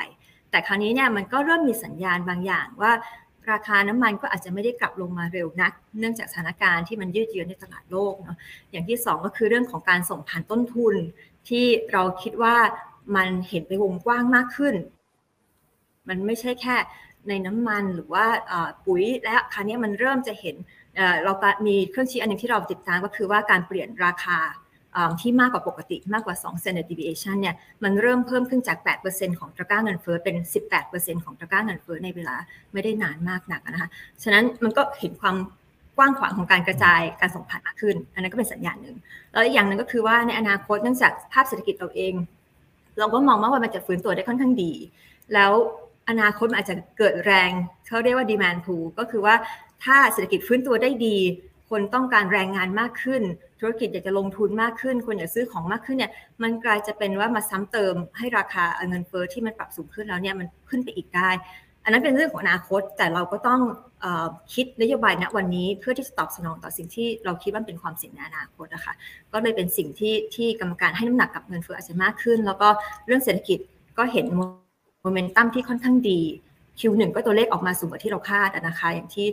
[0.51, 2.91] แต่คราวนี้เนี่ยมันก็เริ่มมีสัญญาณบางอย่างว่า
[3.51, 8.37] ราคาน้ำมันก็อาจจะไม่ได้กลับลงมาเร็วนัก เนื่องจากสถานการณ์ที่มันยืดเยื้อในตลาดโลกเนาะ
[8.71, 10.95] อย่างที่ 2 ก็คือเรื่องของการส่งผ่านต้นทุน
[11.49, 12.55] ที่เราคิดว่า
[13.15, 14.75] มันเห็นไปวงกว้างมากขึ้น
[16.07, 16.75] มันไม่ใช่แค่
[17.29, 18.25] ในน้ำมันหรือว่า
[18.85, 20.55] ปุ๋ยและคราวนี้มันเริ่มจะเห็น
[21.23, 21.33] เรา
[21.67, 24.39] มีเครื่องชี้อันนึงที่เราติดตามก็คือว่าการเปลี่ยนราคา
[25.21, 28.77] ที่มากกว่าปกติมากกว่า 2 standard deviation เนี่ยมันเริ่มเพิ่มขึ้นจาก
[29.09, 30.35] 8%ของตะกร้าเงินเฟ้อเป็น
[30.81, 32.35] 18%ของตะกร้าเงินเฟ้อในเวลา
[32.73, 33.89] ไม่ได้นานมากนักนะคะ
[34.23, 35.35] ฉะนั้นมันก็เห็นความ
[35.97, 38.95] กว้างขวางของการกระจายการส่งผ่านมากขึ้น อันนั้นก็เป็นสัญญาณหนึ่ง
[39.31, 42.13] แล้วอีกอย่างหนึ่งก็คือว่าในอนาคตเนื่องจากภาพเศรษฐกิจเราเอง
[42.99, 44.71] เราก็มองว่ามันจะฟื้นตัวได้ค่อนข้างดี
[45.33, 45.51] แล้ว
[46.09, 47.51] อนาคตอาจจะเกิดแรง
[47.87, 49.35] เขาเรียกว่า demand pool ก็คือว่า
[49.83, 51.17] ถ้าเศรษฐกิจฟื้นตัวได้ดี
[51.69, 53.21] คนต้องการแรงงานมากขึ้น
[53.59, 56.11] ธุรกิจอยากจะลงทุนมากขึ้น คนอยากซื้อของมากขึ้นเนี่ย
[56.43, 61.29] มันกลายจะเป็นว่ามาซ้ำเติมให้ราคาเงินเฟอ้อที่มันปรับสูงขึ้นแล้วเนี่ยมันขึ้นไปอีกได้
[61.83, 63.61] อันนั้นเป็นเรื่องของอนาคตแต่เราก็ต้อง
[64.03, 64.05] อ
[64.53, 68.93] คิดนโยบายณวันนี้เพื่อที่จะตอบสนองต่อสิ่งที่เราคิดว่าเป็นความเสี่ยงในอนาคตนะคะ
[69.33, 72.67] ก็เลยเป็นสิ่งที่ที่กรรมการให้น้ำหนักกับเงินเฟ้ออาจจะมากขึ้น แล้วก็
[73.05, 73.59] เรื่องเศรษฐกิจ
[73.97, 74.25] ก็เห็น
[75.01, 76.21] โมเมนตัมที่ค่อนข้างดี
[76.79, 79.27] Q1 ก็ตัวเลขออกมาสูงกว่าที่เราคาดนะคะ อย่างที่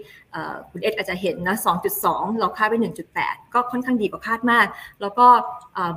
[0.70, 1.56] คุณเอสอาจจะเห็นนะ
[1.98, 2.74] 2.2 เราคาดไป
[3.14, 4.66] 1.8 ก็ค่อนข้างดีกว่าคาดมาก
[5.00, 5.26] แล้วก็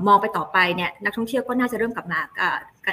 [0.08, 2.20] มองไปต่อไปเนี่ยนักท่องเที่ยวก็น่าจะเริ่มกลับมา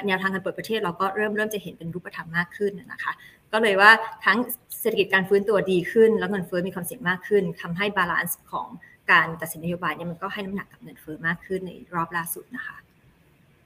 [0.07, 3.11] แนวทางการเปิดประเทศเราก็เริ่มเริ่มจะเห็นเป็นรูปธรรมมากขึ้นนะคะ
[3.53, 3.91] ก็เลยว่า
[4.25, 4.37] ทั้ง
[4.81, 8.67] เศรษฐกิจการฟื้นตัวดีขึ้น แล้วเงินเฟ้อมีความเสี่ยงมากขึ้นทำให้ balance ของ
[9.11, 12.77] การตัดสินนโยบายเนี่ยมันก็ให้น้ำหนักกับเงินเฟ้อมากขึ้นในรอบล่าสุดนะคะ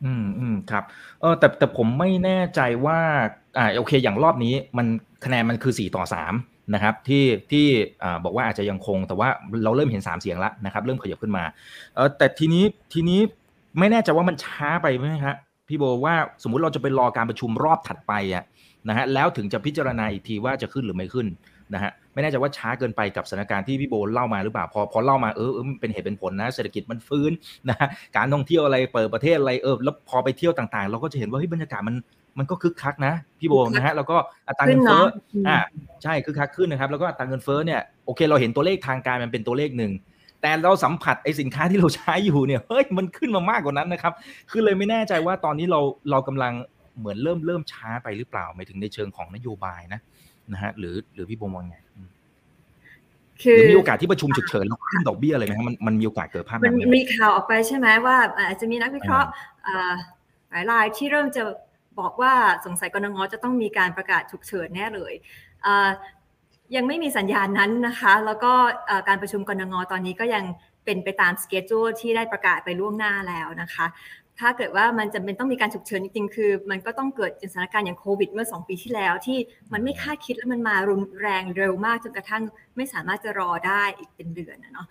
[0.06, 0.84] อืมอืมครับ
[1.22, 3.00] เออแต่แต่ผมไม่แน่ใจว่า
[3.58, 4.88] อ่าโอเค อย่างรอบนี้มัน
[5.26, 6.04] คะแนนมันคือ 4 ต่อ
[6.40, 7.66] 3 นะครับ ที่ที่
[8.04, 9.30] อ่าบอกว่าอาจจะยังคง แต่ว่า
[9.64, 11.44] เราเริ่มเห็น 3 เสียงแล้วนะครับ เริ่มขยับขึ้นมา
[11.96, 13.20] เออแต่ทีนี้ทีนี้
[13.80, 15.36] ไม่แน่ใจว่ามันช้าไปไหมครับ
[15.68, 18.44] พี่โบว่าสมมุติเราจะไปรอการประชุมรอบถัดไปอะ
[18.90, 21.28] นะฮะแล้วถึงจะพิจารณาอีกทีว่าจะขึ้นหรือไม่ขึ้น
[21.74, 27.32] นะฮะ ไม่แน่ใจว่าช้าเกินไปกับสถานการณ์ที่พี่โบเล่ามาหรือเปล่าพอพอเล่ามาเออมันเป็นเหตุเป็นผลนะเศรษฐกิจมันฟื้น
[27.70, 27.78] นะ
[28.18, 31.96] การท่องเที่ยวอะไรเปิดประเทศอะไรเออแล้วพอไปเที่ยวต่างๆ เราก็จะเห็นว่าเฮ้ยบรรยากาศมัน
[32.38, 35.04] มันก็คึกคักนะพี่โบนะฮะแล้วก็อัตราเงินเฟ้อ
[35.48, 35.58] อ่า
[36.04, 39.92] ใช่คึกคักขึ้นนะครับแล้วก็อัตราเงินเฟ้อเนี่ยโอเคเราเห็นตัวเลขทางการมันเป็นตัวเลขหนึ่ง
[40.42, 44.14] แต่เราสัมผัสไอสินค้าที่เราใช้อยู่เนี่ยเฮ้ยมันขึ้นมามากกว่านั้นนะครับ
[44.50, 45.80] คือเลยไม่แน่ใจว่าตอนนี้เรา
[46.12, 46.54] เรากำลัง
[47.00, 50.00] เหมือนเริ่มเริ่มช้าไปหรือเปล่าหมายถึงในเชิงของนโยบายนะ
[50.54, 51.76] นะฮะหรือหรือพี่บงมองไง
[53.44, 59.30] คือมีโอกาสที่ประชุมฉุกเฉินแล้วขึ้นดอกเบี้ยอะไรไหมครับมันมันมีโอกาสเกิดภาพมันมีข่าวออกไปใช่ไหมว่าอาจจะมีนักวิเคราะห์
[60.50, 61.44] หลายรายที่เริ่มจะ
[62.00, 62.34] บอกว่า
[62.66, 65.14] สงสัยกรงงจะต้องมีการประกาศฉุกเฉินแน่เลย
[66.76, 68.52] ยังไม่มีสัญญาณนั้นนะคะ แล้วก็
[69.08, 70.44] การประชุมกรงงตอนนี้ก็ยัง
[70.86, 73.86] เป็นไปตามสเกจจูที่ได้ประกาศไปล่วงหน้าแล้วนะคะ
[74.40, 79.38] ถ้าเกิดว่ามันจำเป็นต้องมีการฉุกเฉินจริงๆ คือ มันก็ต้องเกิดสถานการณ์อย่างโควิดเมื่อ 2 ปีที่แล้ว ที่
[79.74, 82.44] มันไม่คาดคิดแล้วมันมารุนแรงเร็วมากจนกระทั่ง
[82.76, 84.88] ไม่สามารถจะรอได้อีกเป็นเดือนนะเนาะ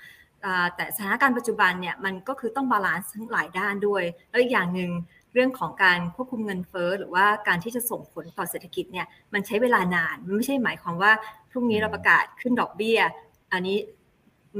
[0.76, 4.90] แต่สถานการณ์ปัจจุบันเนี่ยมันก็คือต้อง balance ทั้งหลายด้านด้วย แล้วอีกอย่างหนึ่ง
[5.34, 11.12] เรื่องของการควบคุมเงินเฟ้อหรือว่าการที่จะส่งผลต่อเศรษฐกิจเนี่ยมันใช้เวลานานมันไม่ใช่หมายความว่า
[11.50, 12.98] พรุ่งนี้เราประกาศขึ้นดอกเบี้ย
[13.52, 13.76] อันนี้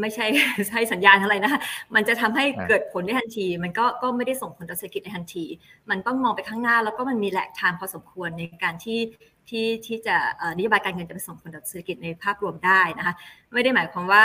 [0.00, 0.26] ไม่ใช่
[0.68, 1.52] ใช่สัญญาณอะไรนะ
[1.94, 5.44] มันจะทำให้เกิดผลได้ทันที มันก็ก็ไม่ได้ส่งผลต่อเศรษฐกิจในทันที
[5.90, 9.00] มันต้องมองไปข้างหน้า แล้วก็มันมี lag time พอสมควรในการที่
[9.48, 10.16] ที่ที่จะ
[10.56, 13.14] นโยบายการเงินจะไปส่งผลต่อเศรษฐกิจในภาพรวมได้นะคะ
[13.52, 14.22] ไม่ได้หมายความว่า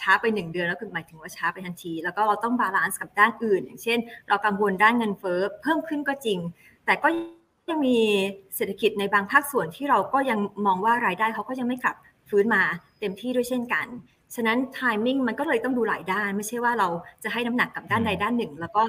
[0.00, 6.38] ช้าไปหนึ่งเดือนแล้วคือหมายถึงว่าช้าไปทันที แล้วก็เราต้อง balance กับด้านอื่น อย่างเช่น เรากังวลด้านเงินเฟ้อเพิ่มขึ้นก็จริง
[6.86, 7.08] แต่ก็
[7.70, 7.98] ยังมี
[8.56, 11.96] เศรษฐกิจในบางภาคส่วนที่เราก็ยังมองว่ารายได้เขาก็ยังไม่กลับ
[12.30, 12.62] ฟื้นมา
[13.00, 13.86] เต็มที่ด้วยเช่นกัน
[14.34, 16.88] ฉะนั้น timing มันก็เลยต้องดูหลายด้าน ไม่ใช่ว่าเรา
[17.24, 18.82] จะให้น้ำหนักกับด้านใดด้านหนึ่ง แล้วก็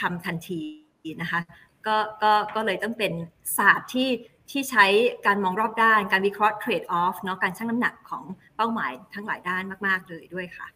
[0.00, 0.60] ทำทันที
[1.20, 1.40] นะคะ
[1.86, 3.12] ก็ก็ก็เลยต้องเป็น
[3.58, 4.08] ศาสตร์ที่
[4.50, 4.86] ที่ใช้
[5.26, 8.24] การมองรอบด้าน การวิเคราะห์เทรดออฟเนาะการชั่งน้ำหนักของ
[8.56, 10.66] เป้าหมายทั้งหลายด้านมาก ๆ เลยด้วยค่ะ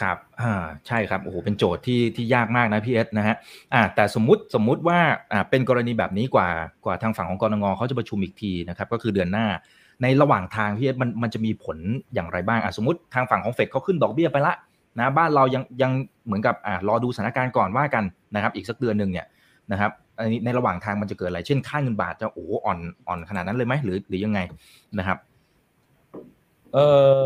[0.00, 3.36] ครับ อ่า ใช่ครับ โอ้โห เป็นโจทย์ที่ที่ยากมากนะพี่เอสนะฮะ
[3.74, 4.98] อ่า แต่สมมติสมมุติว่า
[5.32, 6.48] อ่า เป็นกรณีแบบนี้กว่า
[6.84, 9.46] กว่าทางฝั่งของกรงงเขาจะประชุมอีกทีนะครับ ก็คือเดือนหน้า
[10.02, 11.78] ในระหว่างทางพี่เอสมันมันจะมีผล
[12.14, 14.54] อย่างไรบ้าง อะสมมติทางฝั่งของเฟดเขาขึ้นดอกเบี้ยไปละ
[14.98, 15.92] นะ บ้านเรายังยัง
[16.26, 19.26] เหมือนกับ อ่า รอดูสถานการณ์ก่อนว่ากันนะครับ อีกสักเดือนหนึ่งเนี่ย
[19.72, 22.78] นะครับอันนี้ในระหว่างทางมันจะเกิดอะไร เช่น ค่าเงินบาทจะโอ้อ่อน
[23.08, 24.40] อ่อนขนาดนั้นเลยไหมหรือหรือยังไง
[24.98, 25.18] นะครับ
[26.74, 26.78] เอ
[27.20, 27.22] อ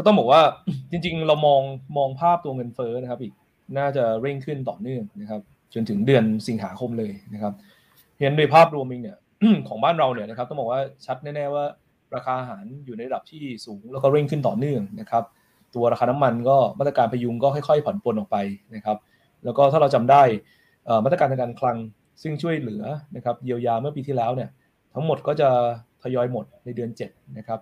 [0.00, 0.42] ก็ต้องบอกว่า
[0.90, 1.62] จริง ๆ เรามอง
[1.96, 3.32] มองภาพตัวเงินเฟ้อนะครับอีก
[3.78, 5.40] น่าจะเร่งขึ้นต่อเนื่องนะครับ
[5.74, 7.52] จนถึงเดือนสิงหาคมเลยนะครับ
[8.20, 9.18] เห็นโดยภาพรวมเองเนี่ย
[9.68, 11.64] ของบ้านเราเนี่ยนะครับต้องบอกว่าชัดแน่ๆว่า
[12.14, 15.24] ราคาอาหารอยู่ในระดับที่สูงแล้วก็เร่งขึ้นต่อเนื่องนะครับ
[15.74, 18.36] ตัวราคาน้ำมันก็มาตรการพยุงก็ค่อยๆผ่อนปลนออกไป
[18.74, 18.96] นะครับ
[19.44, 20.22] แล้วก็ถ้าเราจำได้
[21.04, 21.76] มาตรการทางการคลัง
[22.22, 22.82] ซึ่งช่วยเหลือ
[23.16, 24.50] นะครับเยียวยาเมื่อปีที่แล้วเนี่ย
[24.94, 25.48] ทั้งหมดก็จะ
[26.02, 27.60] ทยอยหมดในเดือน7นะครับ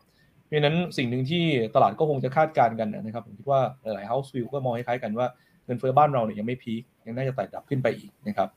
[0.48, 5.26] เพราะนั้นสิ่งหนึ่งที่ตลาดก็คงจะคาดการณ์กันนะครับ ผมคิดว่าหลายๆ house view ก็มองคล้ายๆกันว่า
[5.66, 8.48] เงินเฟ้อบ้านเราเนี่ยยังไม่พีคยังน่าจะไต่ดับขึ้นไปอีกนะครับ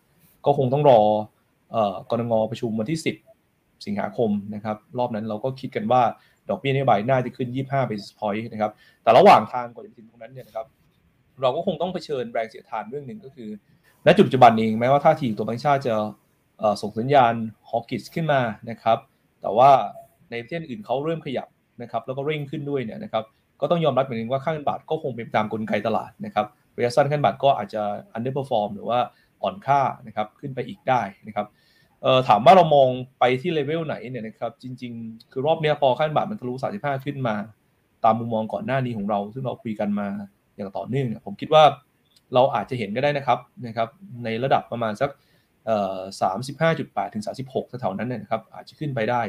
[0.45, 0.99] ก็คงต้องรอ
[2.11, 2.99] กรงงประชุมวันที่
[3.41, 6.01] 10 สิงหาคมนะครับ รอบนั้นเราก็คิดกันว่า
[6.49, 8.71] ดอกเบี้ยนโยบายน่าจะขึ้น 25 basis point นะครับ
[9.03, 10.67] แต่ระหว่างทางก่อนจะถึงตรงนั้นเนี่ยนะครับ
[11.41, 13.49] เราก็คงต้องเผชิญแรงเสียดทานเรื่องหนึ่งก็คือ
[14.05, 15.95] ณ จุดปัจจุบันเองแม้ว่าท่าทีตัวแบงก์ชาติจะ
[16.81, 17.33] ส่งสัญญาณ
[17.69, 18.97] ฮอกิสขึ้นมานะครับ
[19.41, 19.71] แต่ว่า
[20.31, 21.47] ในประเทศอื่นเขาเริ่มขยับ
[21.81, 23.23] นะครับแล้วก็เร่งขึ้นด้วยเนี่ยนะครับ
[23.61, 26.45] ก็ต้องยอมรับเหมือนกันว่าค่าเงินบาทก็คงเป็นตามกลไกตลาดนะครับ
[26.77, 27.83] ระยะสั้นค่าเงินบาทก็อาจจะ
[28.17, 28.99] underperform หรือว่า
[29.43, 31.47] อ่อนค่านะครับขึ้นไปอีกได้นะครับ
[32.27, 32.89] ถามว่าเรามอง
[33.19, 37.35] ไปที่เลเวลไหนเนี่ยนะครับจริง ๆ คือรอบนี้พอขั้นบาทมันทะลุ 35 ขึ้นมา
[38.03, 40.07] ตามมุมมองก่อนหน้านี้ของเรา ซึ่งเราคุยกันมา
[40.55, 41.63] อย่างต่อเนื่องเนี่ยผมคิดว่า
[42.33, 43.89] เราอาจจะเห็นก็ได้นะครับนะครับ
[44.23, 45.09] ในระดับประมาณสัก
[45.65, 45.99] เอ่อ
[46.59, 49.21] 35.8ถึง36แถวๆนั้นเนี่ยนะครับอาจจะขึ้นไปได้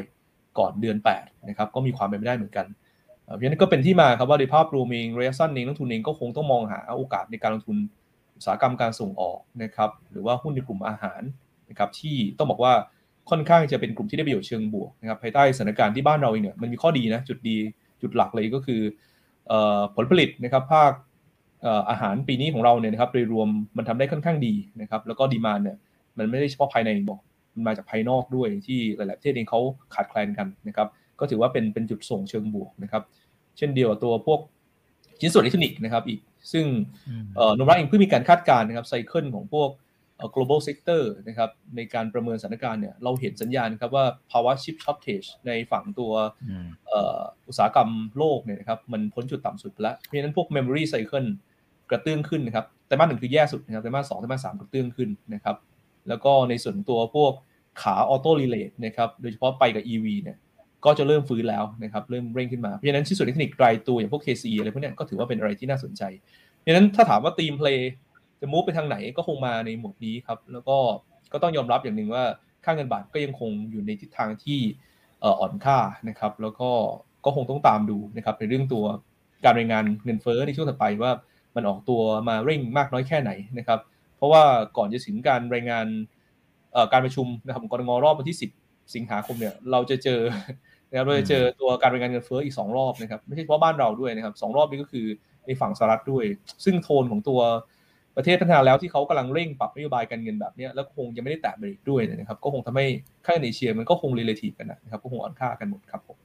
[0.59, 2.65] ก่อนเดือน8นะครับก็มีความเป็นไปได้เหมือนกัน
[3.23, 7.77] เพราะฉะนั้นก็เป็นที่มาครับว่าในภาพรวมเองระยะสั้นเองนักทุนเองก็คงต้องมองหาโอกาสในการลงทุน
[8.35, 11.21] อุตสาหกรรมการส่งออกนะครับหรือว่าหุ้นในกลุ่มอาหาร
[11.69, 12.73] นะครับที่ต้องบอกว่า
[13.29, 17.57] ค่อนข้างจะเป็นกลุ่มที่ได้ประโยชน์เชิงบวกนะครับภายใต้สถานการณ์ที่บ้านเราเองเนี่ยมันมีข้อดีนะจุดดี
[18.01, 18.81] จุดหลักเลยก็คือ
[19.95, 20.91] ผลผลิตนะครับภาค
[21.89, 25.77] อาหารปีนี้ของเราเนี่ยนะครับโดยรวมมันทำได้ค่อนข้างดีนะครับแล้วก็ดีมานเนี่ย
[26.17, 27.21] มันไม่ได้เฉพาะภายในบอก
[27.55, 29.61] มันมาจากภายนอกด้วยที่หลาย ๆ ประเทศเองเขา
[29.93, 30.87] ขาดแคลนกันนะครับ
[31.19, 33.03] ก็ถือว่าเป็นเป็นจุดส่งเชิงบวกนะครับ
[33.57, 34.39] เช่นเดียวกับตัวพวก
[35.19, 36.19] ชิ้นส่วนอิเล็กทรอนิกส์นะครับอีก
[36.51, 36.65] ซึ่ง
[37.55, 39.69] โนราเองเพิ่งมีการคาดการณ์นะครับ cycle ของพวก
[40.35, 46.11] global sector นะครับในการประเมินสถานการณ์เนี่ยเราเห็นสัญญาณครับว่าภาวะ chip shortage ในฝั่งตัว
[47.47, 51.29] อุตสาหกรรมโลกเนี่ยนะครับมันพ้นจุดต่ำสุดแล้ว เพราะฉะนั้นพวก memory cycle
[51.89, 55.55] กระเตื้องขึ้นนะครับไตรมาสหนึ่งคือแย่สุดนะครับแต่บ้านสองแต่บ้านสามกระเตื้องขึ้นนะครับ
[56.09, 57.31] แล้วก็ในส่วนตัวพวก
[57.81, 60.37] ขา auto related นะครับโดยเฉพาะไปกับ EV เนี่ย
[60.85, 66.03] ก็จะเริ่มฟื้นแล้วนะครับเริ่มเร่งขึ้นมา เพราะฉะนั้นชิ้นส่วนเทคนิครายตัวอย่างพวก KCE อะไรพวกนี้ก็ถือว่าเป็นอะไรที่น่าสนใจ
[66.59, 67.91] เพราะฉะนั้นถ้าถามว่าทีมเพลย์
[68.41, 70.77] จะมูฟไปทางไหนก็คงมาในหมวดนี้ครับแล้วก็
[71.33, 72.23] ก็ต้องยอมรับอย่างหนึ่งว่า
[72.65, 74.59] ค่าเงินบาทก็ยังคงอยู่ในทิศทางที่
[75.23, 75.77] อ่อนค่า
[76.09, 76.69] นะครับแล้วก็
[77.25, 78.85] ก็คงต้องตามดูนะครับในเรื่องตัว
[79.43, 81.11] การรายงานเงินเฟ้อในช่วงต่อไปว่า
[81.55, 84.43] มันออกตัวมาเร่งมากน้อยแค่ไหนนะครับเราะว่า
[84.77, 85.85] ก่อนจะถึงการรายงาน
[86.93, 90.21] การประชุมนะครับกรงรอบวันที่ 10 สิงหาคมเนี่ยเราจะเจอ
[90.89, 95.05] นะครับเราจะเจอตัวการรายงานเงินเฟ้ออีก 2 รอบนะครับไม่ใช่เฉพาะบ้านเราด้วยนะครับสรอบนี้ก็คือ
[95.45, 96.25] ในฝั่งสหรัฐด้วย
[96.65, 97.41] ซึ่งโทนของตัว
[98.17, 102.85] ประเทศพัฒนาแล้วที่เขากำลังเร่งปรับนโยบายการเงินแบบนี้แล้วคงยังไม่ได้แตะเบรกด้วยนะครับ ก็คงทำให้
[103.25, 106.17] ค่าเงินเอเชียมันก็คงเรเลทีฟกันนะครับก็คงอ่อนค่ากันหมดครับผม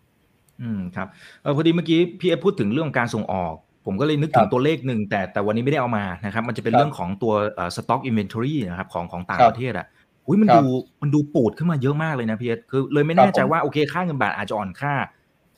[0.63, 1.09] อืมครับ
[1.43, 3.55] เออพอดีเมื่อกี้พี่เอพูดถึงเรื่องการส่งออก
[3.91, 7.33] ผมก็เลยนึกถึงตัวเลขหนึ่งแต่แต่วันนี้ไม่ได้เอามานะครับ มันจะเป็นเรื่องของตัว
[7.77, 9.87] สต็อก inventory นะครับของของต่างประเทศอะ
[10.27, 10.65] อุ้ยมันดู
[11.03, 14.95] มันดูปูดขึ้นมาเยอะมากเลยนะพี่เอคือเลยไม่แน่ใจว่าโอเคค่าเงินบาทอาจจะอ่อนค่า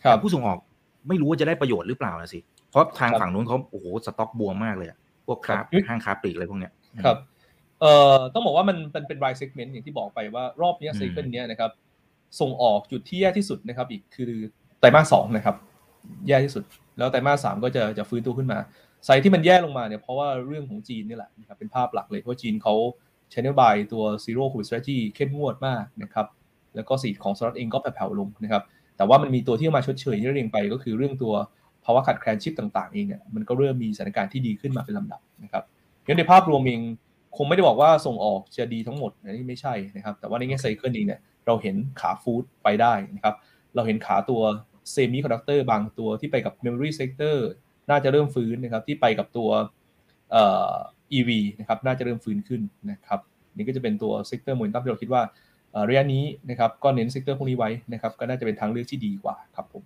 [0.00, 0.58] แต่ผู้ส่งออก
[1.08, 2.40] ไม่รู้ว่าจะได้ประโยชน์หรือเปล่านะสิ
[2.70, 4.88] เพราะทางฝั่งนู้นเขาโอ้โหสต็อกบวมมากเลย
[5.26, 6.72] พวกค้าห้างค้าปลีกอะไรพวกเนี้ย
[7.04, 7.16] ครับ
[7.80, 11.70] เอ่อต้องบอกว่ามันเป็นเป็นราย segment อย่างที่บอกไปว่ารอบนี้ cycle นี้นะครับ
[12.40, 14.32] ส่งออกจุดที่แย่ที่สุดนะครับ อีกคือ
[14.80, 15.56] ไตรมาสสองนะครับ
[16.28, 16.64] แย่ที่สุด
[16.98, 18.58] แล้วไตรมาสสามก็จะจะฟื้นตัวขึ้นมา
[19.04, 22.74] ไซที่มันแย่ลงมาเนี่ยเพราะว่าเรื่องของจีนนี่แหละนะครับเป็นภาพหลักเลยเพราะจีนเขา
[23.30, 26.26] ใช้นโยบายตัว zero covid strategy เข้มงวดมากนะครับ
[26.76, 28.62] แล้วก็สีของสหรัฐเองก็แผ่วๆลงนะครับ
[28.96, 31.34] แต่ว่ามันมีตัวที่มาชดเชยที่เรียงไปก็คือเรื่องตัว
[31.84, 35.64] ภาวะขาดแคลนชิปต่างๆเองเนี่ยมันก็เริ่มมีสถานการณ์ที่ดีขึ้นมาเป็นลำดับนะครับ
[36.06, 36.80] งั้นในภาพรวมเอง
[37.36, 43.34] คงไม่ได้บอกว่าส่งออกจะดีทั้งหมดนนี้ไม่ใช่นะครับแต่ว่าในแง่ไซเคิลเองเนี่ยเราเห็นขาฟู้ดไปได้นะครับ
[43.74, 44.40] เราเห็นขาตัว
[44.90, 47.46] semiconductor บางตัวที่ไปกับ memory sector
[47.90, 49.50] น่าจะเริ่มฟื้นนะครับที่ไปกับตัว
[50.32, 50.74] เอ่อ
[51.18, 53.20] EV นะครับน่าจะเริ่มฟื้นขึ้นนะครับ
[53.56, 55.22] นี่ก็จะเป็นตัว sector momentum ที่เราคิดว่า
[55.88, 59.82] ระยะนี้นะครับก็เน้น sector พวกนี้ไว้นะครับก็น่าจะเป็นทางเลือกที่ดีกว่าครับผม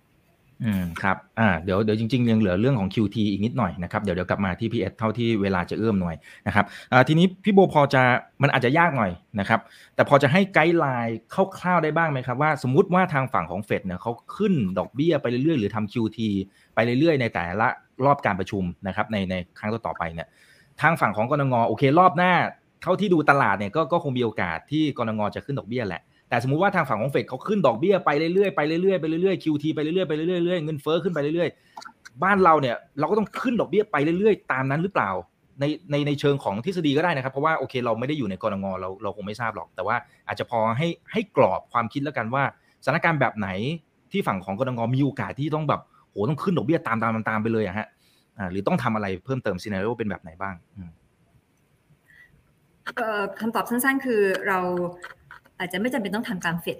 [0.63, 6.15] อืมครับอ่าเดี๋ยวเดี๋ยวจริงๆยังเหลือเรื่องของ QT อีกนิดหน่อยนะครับเดี๋ยวเดี๋ยวกลับมาที่ PS เท่าที่เวลาจะเอื้อหน่อย
[6.47, 8.03] นะครับอ่าทีนี้พี่โบพอจะ
[8.41, 9.59] มันอาจจะยากหน่อยนะครับ
[9.95, 11.17] แต่พอจะให้ guideline
[11.59, 16.19] คร่าวๆได้บ้างไหมครับว่าสมมุติว่าทางฝั่งของเฟดเนี่ยเขาขึ้นดอกเบี้ยไปเรื่อยๆ หรือทำ QT
[16.75, 17.67] ไปเรื่อยๆ ในแต่ละ
[18.05, 20.27] รอบการประชุมนะครับในในครั้งต่อๆไปเนี่ย
[20.81, 22.33] ทางฝั่งของกรงงโอเครอบหน้า
[22.81, 35.11] เท่าที่ดูตลาดเนี่ยก็ก็คงมีโอกาสที่กรงงจะขึ้นดอกเบี้ยแหละ แต่สมมุติว่าทางฝั่งของเฟดเขาขึ้นดอกเบี้ยไปเรื่อยๆไปเรื่อยๆไปเรื่อยๆ QT ไปเรื่อยๆไปเรื่อยๆเงินเฟ้อขึ้นไปเรื่อยๆ บ้านเราเนี่ยเราก็ต้องขึ้นดอกเบี้ยไปเรื่อยๆ ตามนั้นหรือเปล่า
[35.59, 39.95] ในในในเชิงของทฤษฎีก็ได้นะครับ เพราะว่าโอเคเราไม่ได้อยู่ในกรงเราเราคงไม่ทราบหรอก แต่ว่า
[40.27, 42.43] อาจจะพอให้ให้กรอบความคิดแล้วกันว่า
[42.85, 43.49] สถานการณ์แบบไหน
[44.11, 47.87] ที่ฝั่งของกรงมีโอกาสที่ต้องแบบโหต้องขึ้นดอกเบี้ยตามตามตามไปเลยอะฮะ
[48.51, 50.55] หรือต้องทำอะไรเพิ่มเติมซีนารีโอเป็นแบบไหนบ้าง
[53.39, 54.59] คำตอบสั้นๆ คือเรา
[55.57, 56.79] อาจจะไม่จำเป็นต้องทำตามเฟด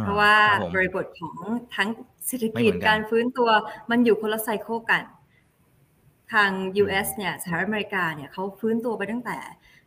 [0.00, 0.34] เพราะว่า
[0.74, 1.36] บริบทของ
[1.76, 1.88] ทั้ง
[2.26, 3.48] เศรษฐกิจการฟื้นตัว
[3.90, 5.04] มันอยู่คนละไซเคิลกัน
[6.32, 6.50] ทาง
[6.82, 9.38] US เนี่ยสหรัฐอเมริกาเนี่ยเขาฟื้นตัวไปตั้งแต่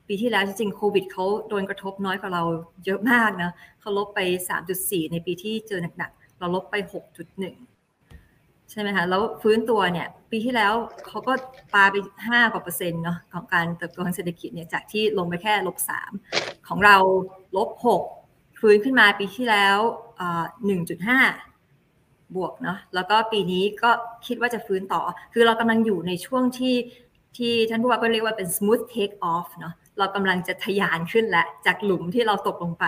[0.08, 2.44] ปีที่แล้วจริงๆโควิดเขาโดนกระทบน้อยกว่าเรา
[2.86, 4.20] เยอะมากนะเขาลบไป
[4.68, 6.76] 3.4 ในปีที่เจอหนักๆ เราลบไป
[7.54, 10.74] 6.1 ใช่ไหมคะ แล้วฟื้นตัวเนี่ย ปีที่แล้ว
[11.08, 11.34] เขาก็
[11.74, 15.78] ปาไป 5 กว่าเปอร์เซ็นต์เนาะของการเติบโตทางเศรษฐกิจเนี่ยจากที่ลงไปแค่ลบ
[16.22, 16.98] 3 ของเรา
[17.58, 17.70] ลบ
[18.16, 19.78] 6ฟื้นขึ้นมาปีที่แล้ว
[21.42, 23.92] 1.5บวกเนาะแล้วก็ปีนี้ก็
[24.28, 25.02] คิดว่าจะฟื้นต่อ
[25.34, 26.76] คือเรากำลังอยู่ในช่วงที่
[27.38, 32.86] ที่ท่านผู้ว่าก็เรียกว่าเป็น smooth take off เนาะเรากำลังจะทะยานขึ้นแล้วจากหลุมที่เราตกลงไป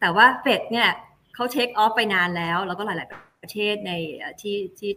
[0.00, 0.88] แต่ว่าเฟดเนี่ย
[1.34, 3.92] เขา take off ไปนานแล้ว แล้วก็หลาย ๆ ประเทศใน
[4.40, 4.90] ที่ที่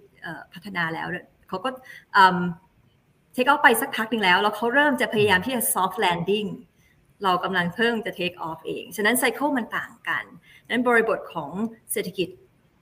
[0.53, 1.07] พัฒนาแล้ว
[1.49, 1.69] เขาก็
[3.35, 6.49] take off ไปสักพักหนึ่งแล้ว แล้วเขาเริ่มจะพยายามที่จะ soft landing
[7.23, 10.25] เรากำลังเพิ่งจะ take off เอง ฉะนั้นไซเคิลมันต่างกัน
[10.69, 11.51] นั้นบริบทของ
[11.91, 12.29] เศรษฐกิจ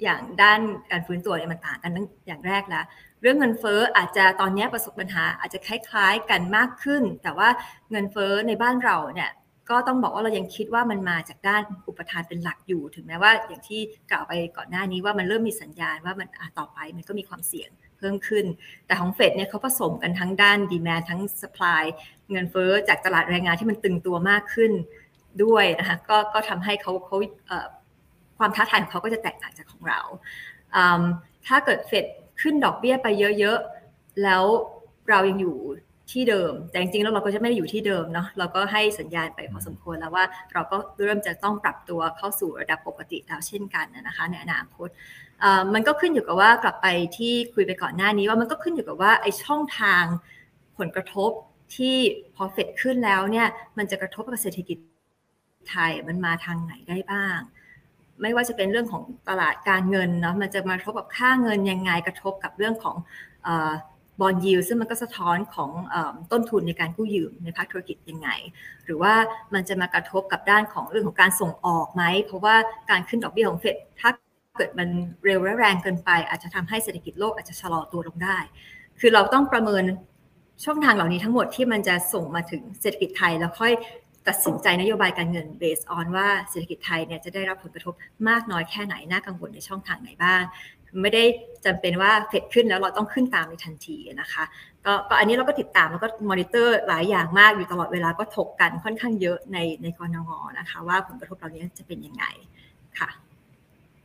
[0.04, 0.60] อย่างด้าน
[0.92, 2.86] การฟื้นตัวเนี่ยมันต่างกันตั้งอย่างแรกแล้ว
[3.22, 7.50] เรื่องเงินเฟ้ออาจจะตอนนี้ประสบปัญหาอาจจะคล้ายๆกันมากขึ้น แต่ว่า
[7.92, 9.32] เงินเฟ้อในบ้านเราเนี่ย
[9.70, 16.28] ก็ต้องบอกว่าเรายังคิดว่ามันมาจากด้านอุปทานเป็นหลักอยู่ ถึงแม้ว่าอย่างที่กล่าวไปก่อนหน้านี้ว่ามันเริ่มมีสัญญาณว่ามัน
[16.60, 18.46] ต่อไปมันก็มีความเสี่ยง เพิ่มขึ้น
[18.86, 21.84] แต่ของเฟดเนี่ยเขาผสมกันทั้งด้านดีแมนทั้งสป라이
[22.32, 24.72] เงินเฟ้อจากตลาดแรงงานที่มันตึงตัวมากขึ้น
[25.44, 27.18] ด้วยนะคะก็ก็ทำให้เขาเขา
[28.38, 30.00] ความท้าทายของเขาก็จะแตกต่างจากของเรา
[31.48, 32.06] ถ้าเกิดเฟด
[32.42, 33.08] ขึ้นดอกเบี้ยไป
[33.40, 34.44] เยอะๆ แล้ว
[35.10, 35.58] เรายังอยู่
[36.12, 40.24] ที่เดิม แต่จริงๆ แล้วเราก็จะไม่ได้อยู่ที่เดิมเนาะ เราก็ให้สัญญาณไปพอสมควรแล้วว่า
[40.54, 44.90] เราก็เริ่มจะต้องปรับตัวเข้าสู่ระดับปกติแล้วเช่นกันนะคะในอนาคต
[45.74, 50.04] มันก็ขึ้นอยู่กับว่ากลับไปที่คุยไปก่อนหน้านี้ว่ามันก็ขึ้นอยู่กับว่าไอช่องทาง
[50.78, 51.32] ผลกระทบ
[51.76, 51.96] ที่
[52.36, 54.78] พอเฟดขึ้นแล้วเนี่ยมันจะกระทบกับเศรษฐกิจ
[55.70, 57.40] ไทยมันมาทางไหนได้บ้าง
[58.22, 62.96] ไม่ว่าจะเป็นเรื่องของตลาดการเงินเนาะมันจะมากระทบกับค่าเงินยังไงกระทบกับเรื่องของ
[64.22, 65.72] บอลยิวซึ่งมันก็สะท้อนของ
[66.32, 68.30] ต้นทุนในการกู้ยืมในภาคธุรกิจยังไง
[68.86, 69.14] หรือว่า
[69.54, 72.56] มันจะมากระทบกับด้านของเรื่องของการส่งออกไหม เพราะว่า
[72.90, 74.10] การขึ้นดอกเบี้ยของเฟดถ้า
[74.58, 74.90] เกิดมัน
[75.26, 78.38] เร็วและแรงเกินไป อาจจะทำให้เศรษฐกิจโลกอาจจะชะลอตัวลงได้
[79.00, 79.84] คือเราต้องประเมิน
[80.66, 83.74] ช่องทางเหล่านี้ทั้งหมดที่มันจะส่งมาถึงเศรษฐกิจไทยแล้วค่อย
[84.28, 87.94] ตัดสินใจนโยบายการเงินเบสออนว่าเศรษฐกิจไทยเนี่ยจะได้รับผลกระทบ
[88.30, 90.42] มากน้อยแค่ไหนน่ากังวลในช่องทางไหนบ้าง
[91.02, 91.24] ไม่ได้
[91.66, 94.44] จำเป็นว่าเฟดขึ้นแล้วเราต้องขึ้นตามในทันทีนะคะ
[94.86, 100.30] ก็อันนี้เราก็ติดตามแล้วก็มอนิเตอร์หลายอย่างมากอยู่ตลอดเวลาก็ถกกันค่อนข้างเยอะในในกรงง
[100.60, 102.26] นะคะ ว่าผลกระทบเหล่านี้จะเป็นยังไง
[103.00, 103.10] ค่ะ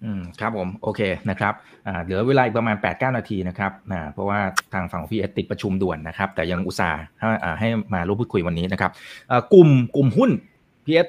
[0.05, 1.01] อืมครับผมโอเค
[1.31, 1.55] นะครับ
[1.87, 4.41] อ่าเหลือเวลาอีกประมาณ8ปดนาทีนะครับอ่าเพราะว่า
[4.73, 7.01] ทางฝั่งพี่เอติดประชุมด่วนนะครับ แต่ยังอุตส่าห์
[7.61, 8.91] ให้มาร่วมพูดคุยวันนี้นะครับ
[9.55, 10.31] กลุ่มกลุ่มหุ้น
[10.85, 11.01] พี่เอ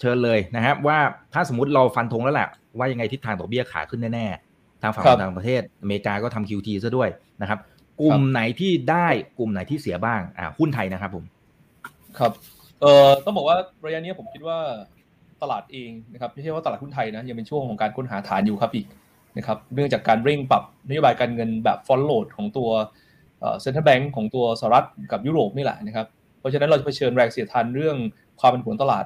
[0.00, 0.98] เชิญเลยนะครับ ว่า
[1.34, 2.48] ถ้าสมมติเราฟันธงแล้วแหละ
[2.78, 7.08] ว่ายังไงทิศทางดอกเบี้ยขาขึ้นแน่ๆทางฝั่งต่างประเทศอเมริกาก็ทำ QT ซะด้วย
[7.42, 7.58] นะครับ
[8.00, 11.24] กลุ่มไหนที่ได้กลุ่มไหนที่เสียบ้างอ่าหุ้นไทยนะครับผม
[12.18, 12.32] ครับ
[12.80, 14.58] เอ่อต้องบอกว่าระยะนี้ผมคิดว่า
[15.42, 18.86] ตลาดเองนะครับไม่ใช่ว่าตลาดหุ้นไทยนะยังเป็นช่วงของการค้นหาฐานอยู่ครับอีก
[19.38, 22.68] นะครับเนื่องจากการเร่งปรับนโยบายการเงินแบบฟอนโลดของตัว
[23.60, 26.06] เซ็นทรัลแบงก์ของตัวสหรัฐกับยุโรปนี่แหละนะครับ
[26.38, 27.96] เพราะฉะนั้นเราจะเผชิญแรงเสียดทานเรื่อง
[28.40, 29.04] ความเป็นผลตลาด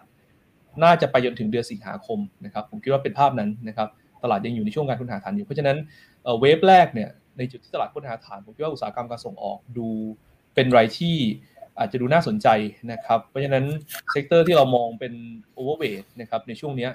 [0.83, 3.89] น่าจะไปจนถึงเดือนสิงหาคมนะครับผมคิดว่าเป็นภาพนั้นนะครับ
[4.23, 5.77] ตลาดยังอยู่ในช่วงการค้นหาฐานอยู่เพราะฉะนั้น
[6.41, 9.89] เวฟแรกเนี่ยในจุดที่ตลาดค้นหาฐานผมคิดว่าอุตสาหกรรมการส่งออกดู
[10.55, 11.17] เป็นรายที่
[11.79, 12.49] อาจจะดูน่าสนใจ
[12.93, 13.65] นะครับ เพราะฉะนั้น
[14.11, 15.13] sector ที่เรามองเป็น
[15.55, 16.89] overweight นะครับในช่วงนี้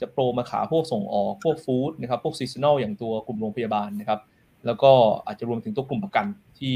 [0.00, 4.20] จะโปรมาขาพวกส่งออกพวก food นะครับพวก seasonal อย่างตัวกลุ่มโรงพยาบาลนะครับ
[4.66, 4.92] แล้วก็
[5.26, 6.26] อาจจะรวมถึงตัวกลุ่มประกัน
[6.58, 6.74] ที่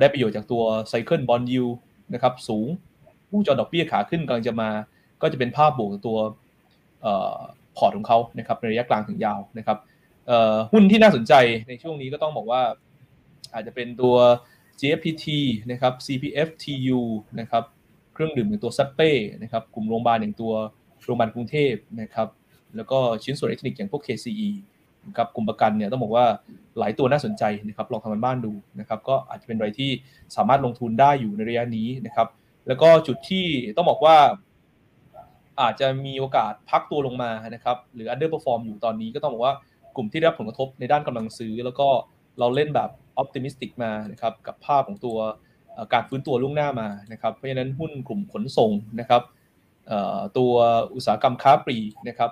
[0.00, 1.64] ได้ประโยชน์จากตัว cycle bond yield
[2.14, 2.68] นะครับสูง
[3.32, 4.70] วงจรดอกเบี้ยขาขึ้นกำลังจะมา
[5.22, 6.18] ก็จะเป็นภาพบวกตัว
[7.76, 9.78] พอร์ตของเขานะครับในระยะกลางถึงยาวนะครับ
[10.72, 11.34] หุ้นที่น่าสนใจ
[11.68, 12.62] ในช่วงนี้ก็ต้องบอกว่า
[13.54, 14.14] อาจจะเป็นตัว
[14.80, 15.26] GFPT
[15.70, 17.00] นะครับ CPFTU
[17.40, 17.64] นะครับ
[18.12, 19.10] เครื่องดื่มอย่างตัวซัปเป้
[19.42, 20.52] นะครับกลุ่มโรงพยาบาลอย่างตัว
[21.04, 22.28] โรงพยาบาลกรุงเทพนะครับ
[22.76, 24.48] แล้วก็ชิ้นส่วนอิเล็กทรอนิกส์อย่างพวก KCE
[25.18, 26.26] กับกลุ่มประกันเนี่ยต้องบอกว่า
[26.78, 29.90] หลายตัวน่าสนใจนะครับลองทำกันบ้านดูนะครับก็อาจจะเป็นอะไรที่
[30.36, 32.28] สามารถลงทุนได้อยู่ในระยะนี้นะครับ
[32.66, 34.16] แล้วก็จุดที่ต้องบอกว่า
[35.60, 39.54] อาจจะมีโอกาสพักตัวลงมานะครับหรือ underperform อยู่ตอนนี้ก็ต้องบอกว่า
[39.96, 41.88] กลุ่มที่ได้รับผลกระทบในด้านกำลังซื้อ แล้วก็
[42.38, 45.18] เราเล่นแบบ optimistic มานะครับกับภาพของตัว
[45.92, 49.22] การฟื้นตัวล่วงหน้ามานะครับเพราะฉะนั้นหุ้นกลุ่มขนส่งนะครับ
[50.38, 50.52] ตัว
[50.94, 52.30] อุตสาหกรรมค้าปลีกนะครับ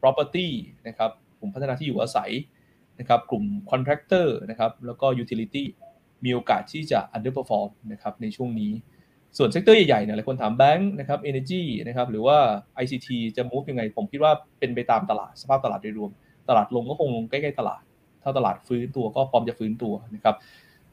[0.00, 0.48] property
[0.88, 1.10] นะครับ
[1.40, 2.30] กลุ่มพัฒนาที่อยู่อาศัย
[3.00, 5.64] นะครับกลุ่ม contractor นะครับแล้วก็ utility
[6.24, 8.72] มีโอกาสที่จะ underperform นะครับในช่วงนี้
[9.36, 12.36] ส่วน sector ใหญ่ๆเนี่ยหลายคนถามแบงค์นะครับ energy นะครับหรือว่า
[12.82, 16.10] ICT จะ move ยังไง ผมคิดว่าเป็นไปตามตลาดสภาพตลาดโดยรวม
[16.48, 17.82] ตลาดลงก็คงลงใกล้ๆตลาด
[18.22, 20.36] ถ้าตลาดฟื้นตัวก็พร้อมจะฟื้นตัวนะครับ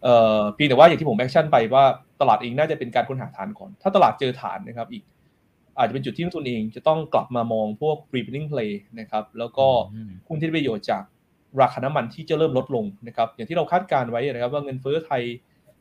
[0.03, 1.83] เอ่อเพียงแต่ว่าอย่างที่ผม action ไปว่า
[2.21, 5.03] ตลาดเองน่าจะเป็นการค้นหาฐานก่อน ถ้าตลาดเจอฐานนะครับอีก
[5.77, 9.67] อาจจะเป็นจุดที่นักลงทุนเองจะต้องกลับมามองพวก reopening play นะครับแล้วก็
[10.27, 11.03] หุ้นที่ได้ประโยชน์จาก
[11.61, 15.23] ราคาน้ำมันที่จะเริ่มลดลงนะครับอย่างที่เราคาดการณ์ไว้นะครับว่าเงินเฟ้อไทย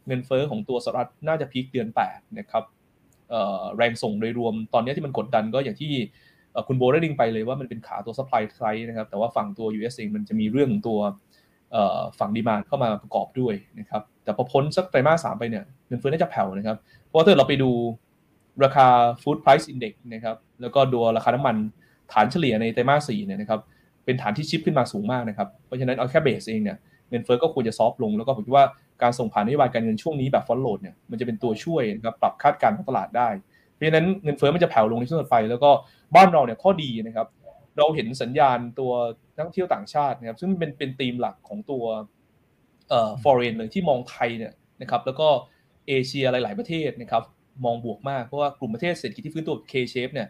[0.07, 2.65] เงินเฟ้อของตัวสหรัฐน่าจะ peak เดือน8นะครับ
[3.77, 5.93] แรงส่งโดยรวมตอนนี้ที่มันกดดันก็อย่างที่
[6.67, 10.99] คุณโบได้ดิงไปเลยว่ามันเป็นขาตัว supply side นะครับแต่ว่าฝั่งตัว US เองมันจะมีเรื่องตัว
[12.19, 17.71] ฝั่งดีมาเข้ามาประกอบด้วยนะครับแต่พอพ้นสักไตรมาสสามไปเนี่ยเงินเฟ้อน่าจะแผ่วนะครับ เพราะถ้าเราไปดู
[18.65, 18.87] ราคา
[19.23, 21.57] Food Price Index นะครับแล้วก็ดูราคาน้ำมัน
[22.13, 23.61] ฐานเฉลี่ยในไตรมาสสี่เนี่ยนะครับ
[24.05, 26.77] เป็นฐานที่ชิปขึ้นมาสูงมากนะครับเพราะฉะนั้นเอาแค่เบสเองเนี่ย
[27.11, 28.67] เงินเฟ้อก็ควรจะซอฟลง แล้วก็ผมคิดว่า
[29.03, 33.29] การส่งผ่านนโยบายการเงินช่วงนี้แบบฟอนโหลดเนี่ยมันจะเป็นตัวช่วยนะครับปรับคาดการณ์ของตลาดได้
[33.75, 35.71] เพราะฉะนั้นเงินเฟ้อมันจะแผ่วลงในช่วงต่อไป แล้วก็
[36.17, 37.27] บ้านเราเนี่ยข้อดีนะครับ
[37.77, 38.93] เราเห็นสัญญาณตัว
[39.39, 41.85] นักท่องเที่ยวต่างชาตินะครับซึ่งเป็นเป็นธีมหลักของตัว
[42.89, 45.29] เอ่อ foreign เลยที่มองไทยเนี่ยนะครับแล้วก็
[45.89, 47.23] เอเชียหลาย ๆประเทศนะครับ
[47.65, 50.29] มองบวกมากเพราะว่ากลุ่มประเทศเศรษฐกิจที่ฟื้นตัว K-shape เนี่ย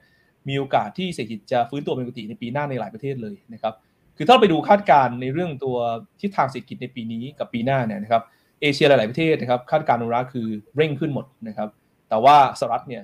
[0.49, 3.75] มีโอกาสที่เศรษฐกิจจะฟื้นตัวเป็นปกติในปีหน้าในหลายประเทศเลยนะครับ
[4.17, 5.77] คือถ้าไปดูคาดการณ์ในเรื่องตัว
[6.21, 8.23] ทิศทางเศรษฐกิจในปีนี้กับปีหน้าเนี่ยนะครับ
[8.61, 11.69] เอเชียหลาย ๆประเทศนะครับคาดการณ์นุราคือเร่งขึ้นหมดนะครับ
[12.09, 13.03] แต่ว่าสหรัฐเนี่ย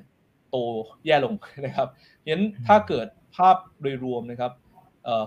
[0.50, 0.56] โต
[1.06, 1.34] แย่ลง
[1.66, 1.88] นะครับ
[2.26, 4.52] งั้นถ้าเกิดภาพโดยรวมนะครับ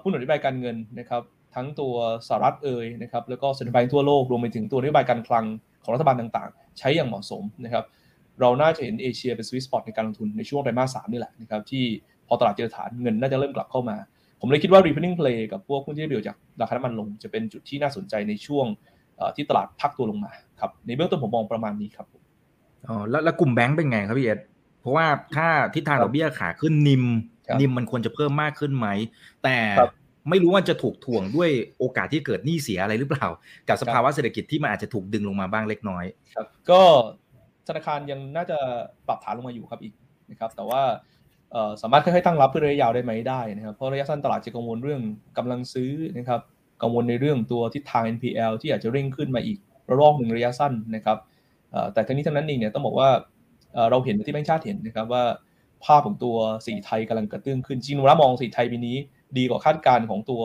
[0.02, 1.22] ผู้หนุนนโยบายการเงินนะครับ
[1.56, 1.96] ทั้งตัว
[2.28, 5.46] สหรัฐเอ่ยนะครับแล้วก็สถานการณ์ทั่วโลกรวมไปถึงตัวนโยบายการคลัง
[5.84, 7.86] ของรัฐบาลต่างๆ ใช้อย่างเหมาะสมนะครับ
[8.40, 11.84] เราน่าจะเห็นเอเชียเป็นสวิตสปอตในการลงทุนในช่วงไตรมาสสามนี่แหละนะครับที่
[12.28, 13.98] พอตลาดเจอฐานเงินน่าจะเริ่มกลับเข้ามา
[14.42, 18.66] ผมเลยคิดว่า repeating play กับพวกหุ้นที่ได้ประโยชน์จากราคาน้ำมันลง จะเป็นจุดที่น่าสนใจในช่วง
[19.36, 22.08] ที่ตลาดพักตัวลงมาครับในเบื้องต้นผมมองประมาณนี้ครับ
[22.88, 24.40] อ๋อแล้วกลุ่มแบงก์เป็นไงครับพี่เอ็ด
[24.82, 25.06] เพราะว่า
[25.36, 27.04] ถ้าทิศทางดอกเบี้ยขาขึ้นนิม
[27.60, 28.88] นิมมันควรจะเพิ่มมากขึ้นไหม
[29.44, 29.58] แต่
[30.30, 33.28] ไม่รู้ว่าจะถูกถ่วงด้วยโอกาสที่เกิดหนี้เสียอะไรหรือเปล่า
[33.70, 36.82] กับสภาวะเศรษฐกิจที่มันอาจจะถูกดึงลงมาบ้างเล็กน้อยครับก็
[37.68, 38.58] ธนาคารยังน่าจะ
[39.08, 39.94] ปรับฐานลงมาอยู่ครับอีก
[40.32, 40.82] นะครับ แต่ว่า
[41.82, 45.02] สามารถค่อยๆตั้งรับเพื่อระยะยาวได้ไหมได้นะครับเพราะระยะสั้นตลาดจะกังวลเรื่อง
[45.38, 46.42] กำลังซื้อนะครับ
[46.82, 49.58] กังวลในเรื่องตัวทิศทาง NPL ที่อาจจะเร่งขึ้นมาอีก
[49.90, 51.18] ระลอกหนึ่งระยะสั้นนะครับ
[51.94, 53.10] แต่ทั้งนี้ทั้งนั้นเองเนี่ยต้องบอกว่า
[53.90, 55.24] เราเห็นที่แบงค์ชาติเห็นนะครับว่า
[55.88, 56.36] ภาพของตัว
[56.68, 58.98] สีไทยกำลังกระเตื้องขึ้นจริงๆเรามองสีไทยปีนี้
[59.38, 60.44] ดีกว่าคาดการณ์ของตัว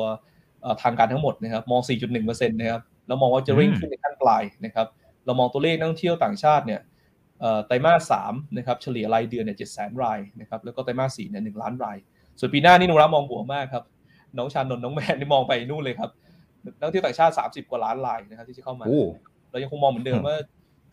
[0.82, 1.80] ทางการทั้งหมดนะครับ มอง
[2.14, 4.86] 4.1%นะครับแล้วมองว่าจะเร่งขึ้นในขั้นปลายนะครับ
[5.26, 6.80] เรามองตัวเลขนักท่องเที่ยวต่างชาติเนี่ย
[7.66, 11.97] ไตรมาสสามนะครับเฉลี่ยรายเดือนเนี่ยเจ็ดแสนรายนะครับแล้วก็ไตรมาสสี่เนี่ยหนึ่งล้านราย
[12.38, 13.84] ส่วนปีหน้านี่นุรามองบวกมากครับ
[14.38, 16.11] น้องชานนท์น้องแมนนี่มองไปนู่นเลยครับ
[16.64, 18.84] นักท่องเที่ยวต่างชาติ 30 กว่าล้านรายนะครับที่จะเข้ามา
[19.51, 20.36] เรายังคงมองเหมือนเดิมว่า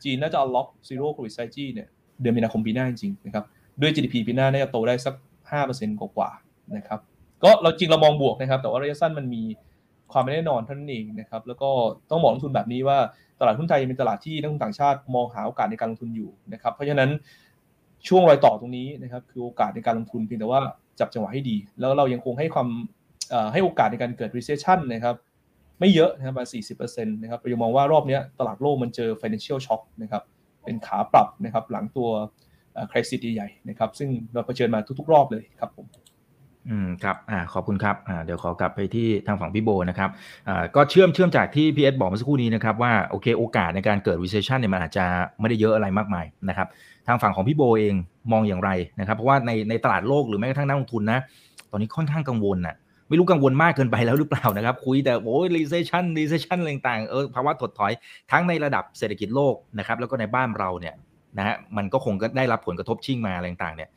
[0.04, 1.88] จีนน่าจะ unlock zero covid strategy เนี่ย
[2.22, 3.45] เดือนมีนาคมปีหน้าจริงๆนะครับ
[3.82, 5.16] ด้วย GDP ปีหน้าน่าจะโตได้สัก
[5.60, 7.00] 5%กว่าๆนะครับ
[7.44, 9.44] ก็เราจริงเรามองบวกนะครับ แต่ว่าระยะสั้นมันมี
[10.12, 11.70] ความไม่แน่นอนเท่านั้นเองนะครับ แล้วก็
[12.10, 12.98] ต้องบอกลงทุนแบบนี้ว่า
[13.40, 17.10] ตลาดหุ้นไทยยังเป็นตลาดที่นักลงทุนต่างชาติมองหาโอกาสในการลงทุนอยู่นะครับ เพราะฉะนั้น
[18.08, 20.62] ช่วงรอยต่อตรงนี้นะครับ คือโอกาสในการลงทุนเพียงแต่ว่า
[21.00, 22.68] จับจังหวะให้ดี แล้วเรายังคงให้ความ
[23.54, 25.16] ให้โอกาสในการเกิด recession นะครับ
[25.80, 30.24] ไม่เยอะนะครับประมาณ40%นะครับเรายังมองว่ารอบนี้ตลาดโลกมันเจอ financial shock นะครับ
[30.64, 32.10] เป็นขาปรับนะครับหลังตัว
[32.92, 35.88] คริสิตใหญ่ๆนะครับซึ่งเราเผชิญมาทุกๆ รอบเลยครับผม
[36.70, 40.10] อืมครับอ่าขอบคุณครับอ่าเดี๋ยวขอกลับไปที่ทางฝั่งพี่โบนะครับ
[40.48, 45.06] อ่าก็เชื่อมเชื่อมจากที่พีเอสบอกเมื่อสักครู่นี้นะครับว่าโอเคโอกาสในการเกิด recession เนี่ยมันอาจจะ
[45.40, 46.68] ไม่ได้เยอะอะไรมากมายนะครับ
[47.08, 47.96] ทางฝั่งของพี่โบเอง
[48.32, 48.70] มองอย่างไร
[49.00, 51.20] นะครับ เพราะว่าในในตลาดโลกหรือแม้กระทั่งนักลงทุนนะ
[51.72, 52.76] ตอนนี้ค่อนข้างกังวลนะ
[53.10, 57.92] ไม่รู้กังวลมากเกินไปแล้วหรือเปล่านะครับ คุยแต่โอ้ย recession recession ต่างๆเออภาวะถดถอย
[58.32, 60.96] ทั้งในระดับเศรษฐกิจโลกนะครับแล้วก็ในบ้านเราเนี่ย
[61.38, 63.90] นะฮะมันก็คงก็ได้รับผลกระทบชิ่งมาอะไรต่างเนี่ย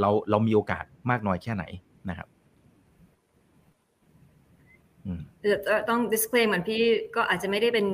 [0.00, 1.64] เราเรามีโอกาสมากน้อยแค่ไหน
[2.10, 2.28] นะครับ
[5.88, 6.82] ต้อง display เหมือนพี่
[7.16, 7.86] ก็อาจจะไม่ได้เป็น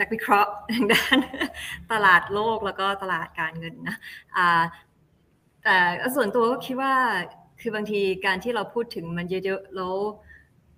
[0.00, 1.16] นักวิเคราะห์ทางด้าน
[1.92, 3.96] ตลาดโลกแล้วก็ตลาดการเงินนะ
[5.64, 5.76] แต่
[6.16, 6.94] ส่วนตัวก็คิดว่า
[7.60, 9.94] คือบางทีการที่เราพูดถึงมันเยอะๆแล้ว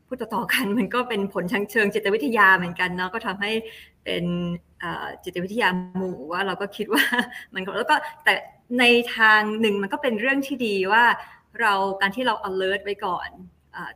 [0.07, 3.53] พูดต่อๆกันมันก็เป็นผลทางเชิงจิตวิทยาเหมือนกันเนาะก็ทำให้
[4.05, 4.25] เป็น
[5.25, 7.05] จิตวิทยาหมู่ว่าเราก็คิดว่า
[7.55, 8.35] มันแล้วก็แต่
[8.81, 8.85] ใน
[9.17, 11.05] ทางหนึ่งมันก็เป็นเรื่องที่ดีว่า
[11.61, 13.29] เราการที่เรา alert ไว้ก่อน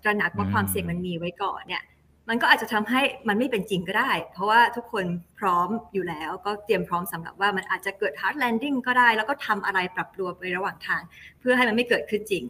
[0.02, 1.84] ตระหนักว่าความเสี่ยงมันมีไว้ก่อนเนี่ย
[2.28, 5.04] มันก็อาจจะทำให้มันไม่เป็นจริงก็ได้ เพราะว่าทุกคน
[5.38, 11.02] พร้อมอยู่แล้วก็เตรียมพร้อมสำหรับว่ามันอาจจะเกิด hard landing ก็ได้ แล้วก็ทำอะไรปรับตัวไประหว่างทาง
[11.40, 12.44] เพื่อให้มันไม่เกิดขึ้นจริง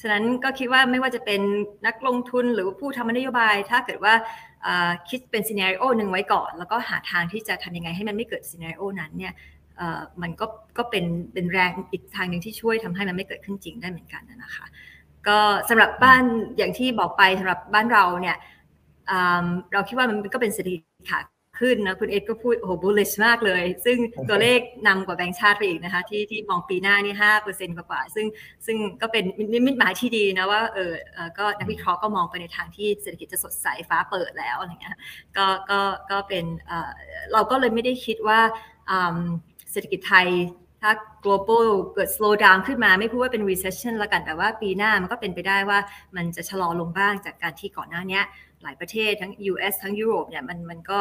[0.00, 1.40] ฉะนั้นก็คิดว่าไม่ว่าจะเป็น
[1.86, 4.14] นักลงทุนหรือผู้ทำนโยบาย ถ้าเกิดว่า
[5.08, 9.32] คิดเป็น scenario หนึ่งไว้ก่อน แล้วก็หาทางที่จะทำยังไงให้มันไม่เกิด scenario นั้นเนี่ย
[10.22, 10.46] มันก็
[10.78, 14.66] ก็เป็นเป็นแรงอีกทางหนึ่งที่ช่วยทำให้มันไม่เกิดขึ้นจริงได้เหมือนกันนะคะ
[15.28, 15.38] ก็
[15.68, 16.22] สำหรับบ้าน
[16.56, 18.36] อย่างที่บอกไปสำหรับบ้านเราเนี่ย
[19.72, 21.20] เราคิดว่ามันก็เป็นเศรษฐกิจขา
[21.60, 23.98] ขึ้นนะคุณเอ็ดก็พูดโอ้โห bullish มากเลย ซึ่ง
[24.28, 28.26] ตัวเลขนำกว่าแบงก์ชาติไปอีกนะคะที่ที่มองปีหน้านี่ห้าเปอร์เซ็นต์กว่าซึ่ง
[28.66, 30.92] ซึ่งก็เป็นนิมิตหมายที่ดีนะว่าเออ
[31.38, 34.96] ก็นักวิเคราะห์ก็มองไปในทางที่เศรษฐกิจจะสดใสฟ้าเปิดแล้วอะไรเงี้ย
[35.36, 35.80] ก็ก็
[36.10, 36.44] ก็เป็น
[37.32, 38.40] เราก็เลยไม่ได้คิดว่า
[39.72, 40.28] เศรษฐกิจไทย
[40.82, 40.92] ถ้า
[41.24, 45.78] global เกิด slow down ขึ้นมาไม่พูดว่าเป็น recession ละกันแต่ว่าปีหน้ามันก็เป็นไปได้ว่า
[46.16, 48.20] มันจะชะลอลงบ้างจากการที่ก่อนหน้านี้
[48.62, 51.00] หลายประเทศทั้ง US ทั้งยุโรปเนี่ยมันมันก็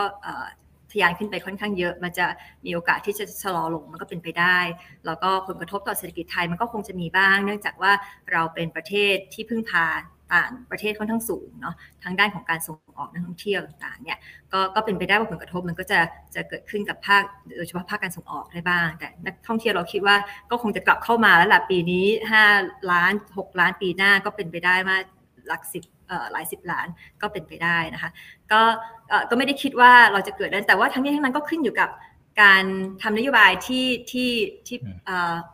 [0.91, 2.25] ทะยานขึ้นไปค่อนข้างเยอะ มันจะ
[2.65, 4.57] มีโอกาสที่จะชะลอลงมันก็เป็นไปได้
[5.05, 7.91] แล้วก็ผลกระทบต่อเศรษฐกิจไทยมันก็คงจะมีบ้าง เนื่องจากว่า
[8.31, 9.85] เราเป็นประเทศที่พึ่งพา
[10.33, 14.17] ต่างประเทศค่อนข้างสูงเนาะทางด้านของการส่งออกนักท่องเที่ยวต่างเนี่ย
[14.53, 15.99] ก็ก็เป็นไปได้ว่าผลกระทบมันก็จะ
[16.35, 17.23] จะเกิดขึ้นกับภาค
[17.57, 20.15] โดยเฉพาะภาคการส่งออกได้บ้าง แต่นักท่องเที่ยวเราคิดว่า
[20.49, 22.05] ก็คงจะกลับเข้ามาแล้วแหละปีนี้
[22.49, 24.95] 5 ล้าน 6 ล้านปีหน้าก็เป็นไปได้มา
[25.47, 25.83] หลักสิบ
[26.31, 26.87] หลายสิบล้าน
[27.21, 28.09] ก็เป็นไปได้นะคะ
[28.51, 28.61] ก็
[29.29, 31.89] ก็ไม่ได้คิดว่าเราจะเกิดนั้นแต่ว่าทั้งนี้ทั้งนั้นก็ขึ้นอยู่กับ
[32.41, 32.65] การ
[33.01, 34.31] ทำนโยบายที่ที่
[34.67, 34.77] ที่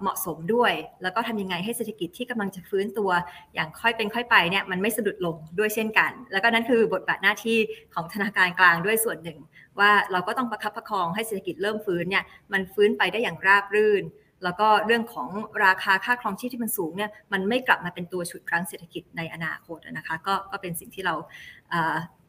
[0.01, 0.73] เหมาะสมด้วย
[1.03, 3.09] แล้วก็ทำยังไงให้เศรษฐกิจที่กำลังจะฟื้นตัว
[3.53, 7.57] อย่างค่อยเป็นค่อยไปเนี่ยมันไม่สะดุดลงด้วยเช่นกัน แล้วก็นั่นคือบทบาทหน้าที่
[7.93, 9.39] ของธนาคารกลางด้วยส่วนหนึ่ง
[9.79, 12.23] ว่าเราก็ต้องประคับประคองให้เศรษฐกิจเริ่มฟื้นเนี่ย
[12.53, 14.03] มันฟื้นไปได้อย่างราบรื่น
[14.43, 15.29] แล้วก็เรื่องของ
[15.65, 21.15] ราคาค่าครองชีพที่มันสูงเนี่ยมันไม่กลับมาเป็นตัวฉุดรั้งเศรษฐกิจในอนาคตนะคะก็ก็เป็นสิ่งที่เรา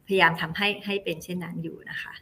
[0.06, 2.14] พยายามทำให้ให้เป็นเช่นนั้นอยู่นะคะ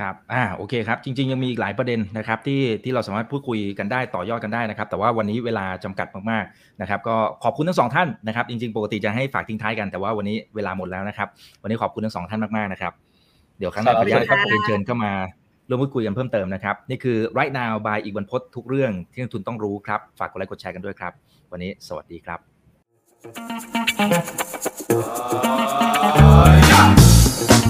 [0.00, 11.28] ครับ อ่า โอเคครับ จริง ๆ ยังมีอีกหลายประเด็นนะครับที่ที่เราสามารถพูดคุยกันได้ต่อยอดกันได้นะครับ แต่ว่าวันนี้เวลาจำกัดมากๆนะครับ ก็ขอบคุณทั้งสองท่านนะครับ จริง ๆ ปกติจะให้ฝากทิ้งท้ายกันแต่ว่าวันนี้เวลาหมดแล้วนะครับ
[11.62, 12.92] วันนี้ขอบคุณทั้งสองท่านมากๆนะครับ
[13.58, 15.12] เดี๋ยวครั้งหน้าขออนุญาตเรียนเชิญเข้ามา
[15.68, 21.12] ร่วมพูดคุยกันเพิ่มเติมนะครับ นี่คือ right now by อีกวันพศทุกเรื่องที่นักทุนต้องรู้ครับ ฝากกดไลค์กดแชร์กันด้วยครับ
[21.52, 22.38] วันนี้สวัสดีครับ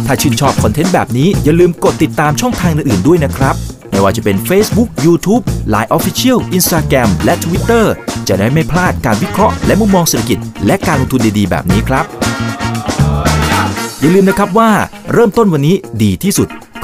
[0.06, 3.54] ถ้าชื่นชอบคอนเทนต์แบบนี้อย่าลืมกดติดตามช่องทางอื่นๆด้วยนะครับ
[3.90, 5.42] ไม่ว่าจะเป็น Facebook, YouTube,
[5.74, 7.84] Line Official, Instagram และ Twitter
[8.28, 12.04] จะได้ไม่พลาดการวิเคราะห์และมุมมองเศรษฐกิจ และการลงทุนดีๆ แบบนี้ครับ
[14.00, 14.70] อย่าลืมนะครับว่า
[15.12, 15.74] เริ่มต้นวันนี้
[16.04, 16.50] ดีที่สุด